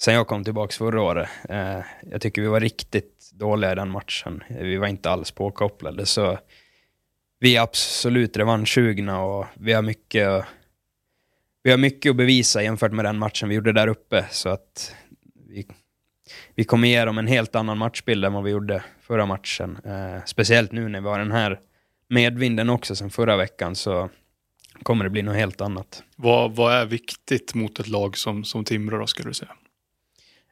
sen 0.00 0.14
jag 0.14 0.26
kom 0.26 0.44
tillbaka 0.44 0.72
förra 0.72 1.02
året. 1.02 1.28
Eh, 1.48 1.80
jag 2.10 2.20
tycker 2.20 2.42
vi 2.42 2.48
var 2.48 2.60
riktigt 2.60 3.30
dåliga 3.32 3.72
i 3.72 3.74
den 3.74 3.90
matchen. 3.90 4.42
Vi 4.60 4.76
var 4.76 4.86
inte 4.86 5.10
alls 5.10 5.30
påkopplade, 5.30 6.06
så 6.06 6.38
vi 7.38 7.56
är 7.56 7.60
absolut 7.60 8.36
revanschsugna 8.36 9.22
och 9.22 9.46
vi 9.54 9.72
har 9.72 9.82
mycket 9.82 10.44
vi 11.62 11.70
har 11.70 11.78
mycket 11.78 12.10
att 12.10 12.16
bevisa 12.16 12.62
jämfört 12.62 12.92
med 12.92 13.04
den 13.04 13.18
matchen 13.18 13.48
vi 13.48 13.54
gjorde 13.54 13.72
där 13.72 13.86
uppe. 13.88 14.24
Så 14.30 14.48
att 14.48 14.94
vi, 15.48 15.66
vi 16.54 16.64
kommer 16.64 16.88
ge 16.88 17.04
dem 17.04 17.18
en 17.18 17.26
helt 17.26 17.54
annan 17.54 17.78
matchbild 17.78 18.24
än 18.24 18.32
vad 18.32 18.44
vi 18.44 18.50
gjorde 18.50 18.84
förra 19.00 19.26
matchen. 19.26 19.78
Eh, 19.84 20.24
speciellt 20.26 20.72
nu 20.72 20.88
när 20.88 21.00
vi 21.00 21.08
har 21.08 21.18
den 21.18 21.32
här 21.32 21.60
medvinden 22.08 22.70
också 22.70 22.96
sen 22.96 23.10
förra 23.10 23.36
veckan 23.36 23.74
så 23.74 24.10
kommer 24.82 25.04
det 25.04 25.10
bli 25.10 25.22
något 25.22 25.36
helt 25.36 25.60
annat. 25.60 26.02
Vad, 26.16 26.56
vad 26.56 26.74
är 26.74 26.86
viktigt 26.86 27.54
mot 27.54 27.80
ett 27.80 27.88
lag 27.88 28.18
som, 28.18 28.44
som 28.44 28.64
Timrå 28.64 28.98
då, 28.98 29.06
skulle 29.06 29.30
du 29.30 29.34
säga? 29.34 29.52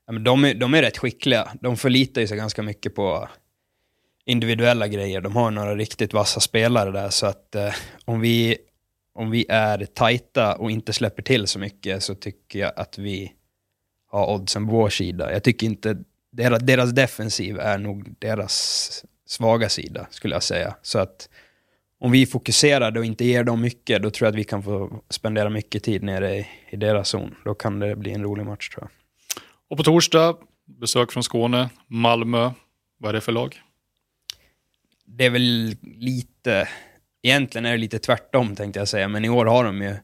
Ja, 0.07 0.13
men 0.13 0.25
de, 0.25 0.45
är, 0.45 0.55
de 0.55 0.75
är 0.75 0.83
rätt 0.83 0.99
skickliga. 0.99 1.53
De 1.61 1.77
förlitar 1.77 2.21
ju 2.21 2.27
sig 2.27 2.37
ganska 2.37 2.63
mycket 2.63 2.95
på 2.95 3.29
individuella 4.25 4.89
grejer. 4.89 5.21
De 5.21 5.37
har 5.37 5.51
några 5.51 5.77
riktigt 5.77 6.13
vassa 6.13 6.41
spelare 6.41 6.91
där, 6.91 7.09
så 7.09 7.27
att 7.27 7.55
eh, 7.55 7.75
om, 8.05 8.21
vi, 8.21 8.57
om 9.15 9.31
vi 9.31 9.47
är 9.49 9.85
tajta 9.85 10.57
och 10.57 10.71
inte 10.71 10.93
släpper 10.93 11.23
till 11.23 11.47
så 11.47 11.59
mycket 11.59 12.03
så 12.03 12.15
tycker 12.15 12.59
jag 12.59 12.73
att 12.77 12.99
vi 12.99 13.33
har 14.13 14.35
oddsen 14.35 14.67
på 14.67 14.73
vår 14.73 14.89
sida. 14.89 15.33
Jag 15.33 15.43
tycker 15.43 15.67
inte, 15.67 15.97
deras, 16.33 16.63
deras 16.63 16.91
defensiv 16.91 17.59
är 17.59 17.79
nog 17.79 18.15
deras 18.19 19.05
svaga 19.27 19.69
sida, 19.69 20.07
skulle 20.11 20.35
jag 20.35 20.43
säga. 20.43 20.77
Så 20.83 20.99
att 20.99 21.29
om 21.99 22.11
vi 22.11 22.27
fokuserar 22.27 22.99
och 22.99 23.05
inte 23.05 23.25
ger 23.25 23.45
dem 23.45 23.61
mycket, 23.61 24.03
då 24.03 24.11
tror 24.11 24.27
jag 24.27 24.33
att 24.33 24.39
vi 24.39 24.45
kan 24.45 24.63
få 24.63 25.03
spendera 25.11 25.51
mycket 25.51 25.83
tid 25.83 26.03
nere 26.03 26.37
i, 26.37 26.47
i 26.71 26.77
deras 26.77 27.09
zon. 27.09 27.35
Då 27.45 27.55
kan 27.55 27.79
det 27.79 27.97
bli 27.97 28.13
en 28.13 28.23
rolig 28.23 28.47
match 28.47 28.69
tror 28.69 28.83
jag. 28.83 28.91
Och 29.69 29.77
på 29.77 29.83
torsdag, 29.83 30.37
besök 30.65 31.13
från 31.13 31.23
Skåne, 31.23 31.71
Malmö. 31.87 32.51
Vad 32.99 33.09
är 33.09 33.13
det 33.13 33.21
för 33.21 33.33
lag? 33.33 33.61
Det 35.05 35.27
är 35.27 35.31
väl 35.31 35.77
lite, 35.83 36.69
egentligen 37.23 37.67
är 37.67 37.71
det 37.71 37.79
lite 37.79 37.99
tvärtom 37.99 38.57
tänkte 38.57 38.81
jag 38.81 38.89
säga, 38.89 39.09
men 39.09 39.25
i 39.25 39.29
år 39.29 39.47
har 39.47 39.65
de 39.65 39.83
ju 39.83 39.95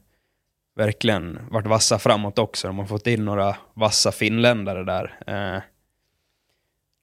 verkligen 0.78 1.38
varit 1.50 1.66
vassa 1.66 1.98
framåt 1.98 2.38
också. 2.38 2.66
De 2.66 2.78
har 2.78 2.86
fått 2.86 3.06
in 3.06 3.24
några 3.24 3.56
vassa 3.74 4.12
finländare 4.12 4.84
där. 4.84 5.18
Eh, 5.26 5.62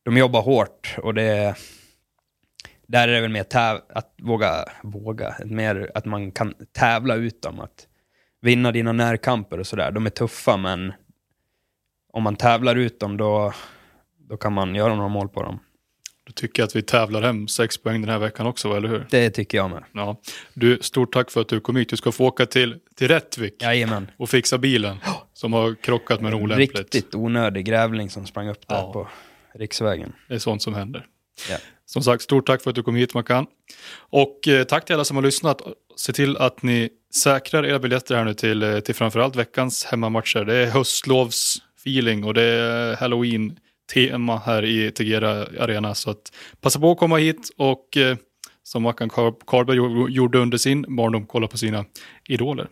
de 0.03 0.17
jobbar 0.17 0.41
hårt 0.41 0.95
och 0.97 1.13
det 1.13 1.55
där 2.88 3.07
är 3.07 3.13
det 3.13 3.21
väl 3.21 3.31
mer 3.31 3.43
täv 3.43 3.81
att 3.89 4.13
våga, 4.21 4.65
våga, 4.83 5.35
mer 5.45 5.91
att 5.95 6.05
man 6.05 6.31
kan 6.31 6.53
tävla 6.71 7.15
ut 7.15 7.41
dem, 7.41 7.59
att 7.59 7.88
vinna 8.41 8.71
dina 8.71 8.91
närkamper 8.91 9.59
och 9.59 9.67
sådär. 9.67 9.91
De 9.91 10.05
är 10.05 10.09
tuffa 10.09 10.57
men 10.57 10.93
om 12.13 12.23
man 12.23 12.35
tävlar 12.35 12.75
ut 12.75 12.99
dem 12.99 13.17
då, 13.17 13.53
då 14.17 14.38
kan 14.38 14.53
man 14.53 14.75
göra 14.75 14.95
några 14.95 15.09
mål 15.09 15.29
på 15.29 15.43
dem. 15.43 15.59
Tycker 16.36 16.63
att 16.63 16.76
vi 16.76 16.82
tävlar 16.82 17.21
hem 17.21 17.48
sex 17.48 17.78
poäng 17.78 18.02
den 18.02 18.10
här 18.10 18.19
veckan 18.19 18.48
också, 18.48 18.74
eller 18.78 18.89
hur? 18.89 19.06
Det 19.10 19.30
tycker 19.30 19.58
jag 19.58 19.69
med. 19.69 19.84
Ja. 19.91 20.21
Du, 20.54 20.78
stort 20.82 21.13
tack 21.13 21.32
för 21.32 21.41
att 21.41 21.50
du 21.50 21.60
kom 21.60 21.76
hit. 21.76 21.89
Du 21.89 21.98
ska 21.98 22.12
få 22.12 22.26
åka 22.26 22.45
till, 22.45 22.76
till 22.95 23.08
Rättvik 23.08 23.62
Jajamän. 23.62 24.12
och 24.17 24.30
fixa 24.30 24.58
bilen 24.58 24.98
som 25.34 25.54
har 25.54 25.76
krockat 25.76 26.21
med 26.21 26.32
något 26.32 26.41
olämpligt. 26.41 26.78
Riktigt 26.80 27.15
onödig 27.15 27.65
grävling 27.65 28.10
som 28.10 28.26
sprang 28.26 28.50
upp 28.50 28.67
där 28.67 28.76
Ja. 28.76 28.93
på 28.93 29.08
riksvägen. 29.56 30.13
Det 30.28 30.36
är 30.36 30.39
sånt 30.39 30.62
som 30.62 30.74
händer. 30.74 31.06
Ja. 31.50 31.58
Som 31.86 32.04
sagt, 32.04 32.21
stort 32.24 32.45
tack 32.48 32.62
för 32.63 32.69
att 32.69 32.76
du 32.76 32.84
kom 32.84 32.95
hit 32.95 33.13
Mackan. 33.13 33.45
Och 33.98 34.48
eh, 34.48 34.63
tack 34.63 34.86
till 34.86 34.95
alla 34.95 35.06
som 35.06 35.17
har 35.17 35.24
lyssnat. 35.24 35.62
Se 35.95 36.13
till 36.13 36.38
att 36.38 36.63
ni 36.63 36.89
säkrar 37.24 37.65
era 37.65 37.80
biljetter 37.80 38.15
här 38.15 38.24
nu 38.24 38.34
till, 38.34 38.63
eh, 38.63 38.80
till 38.80 38.95
framförallt 38.95 39.36
veckans 39.36 39.86
hemmamatcher. 39.86 40.45
Det 40.45 40.56
är 40.56 40.65
höstlovsfeeling 40.65 42.24
och 42.24 42.34
det 42.34 42.43
är 42.43 42.95
Tema 43.93 44.41
här 44.45 44.65
i 44.65 44.91
Tegera 44.91 45.32
Arena. 45.60 45.95
Så 45.95 46.10
att 46.10 46.32
passa 46.62 46.80
på 46.80 46.91
att 46.91 46.98
komma 46.98 47.17
hit 47.17 47.50
och 47.58 47.98
eh, 47.98 48.17
som 48.63 48.84
Mackan 48.84 49.10
Karlberg 49.48 49.78
gjorde 50.15 50.38
under 50.38 50.58
sin 50.58 50.86
barndom, 50.95 51.26
kolla 51.26 51.48
på 51.48 51.58
sina 51.58 51.86
idoler. 52.30 52.67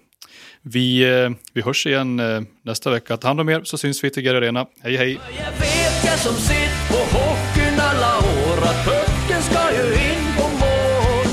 Vi, 0.62 1.04
eh, 1.04 1.30
vi 1.54 1.62
hörs 1.62 1.86
igen 1.88 2.20
eh, 2.20 2.42
nästa 2.62 2.92
vecka. 2.92 3.18
Ta 3.18 3.28
hand 3.28 3.42
om 3.42 3.50
er 3.50 3.62
så 3.64 3.78
syns 3.78 4.04
vi 4.04 4.08
i 4.08 4.12
Tegera 4.12 4.38
Arena. 4.38 4.66
Hej 4.82 4.98
hej! 4.98 5.20
Jag 5.38 5.52
vet 5.52 6.06
jag 6.06 6.20
som 6.20 6.36
sitt 6.36 6.76
på 6.90 7.18
hockeyn 7.18 7.80
alla 7.80 8.18
år 8.18 8.58
att 8.70 8.86
pucken 8.86 9.42
ska 9.42 9.72
ju 9.72 9.94
in 9.94 10.26
på 10.38 10.44
mål. 10.44 11.28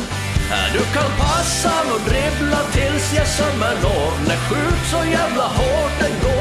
Du 0.72 0.78
kan 0.78 1.10
passa 1.18 1.72
och 1.94 2.00
dribbla 2.10 2.60
tills 2.72 3.14
jag 3.16 3.26
sömmer 3.26 3.74
når. 3.82 4.28
När 4.28 4.36
skjut 4.36 4.84
så 4.90 5.10
jävla 5.10 5.44
hårt 5.44 6.00
den 6.00 6.20
går. 6.22 6.39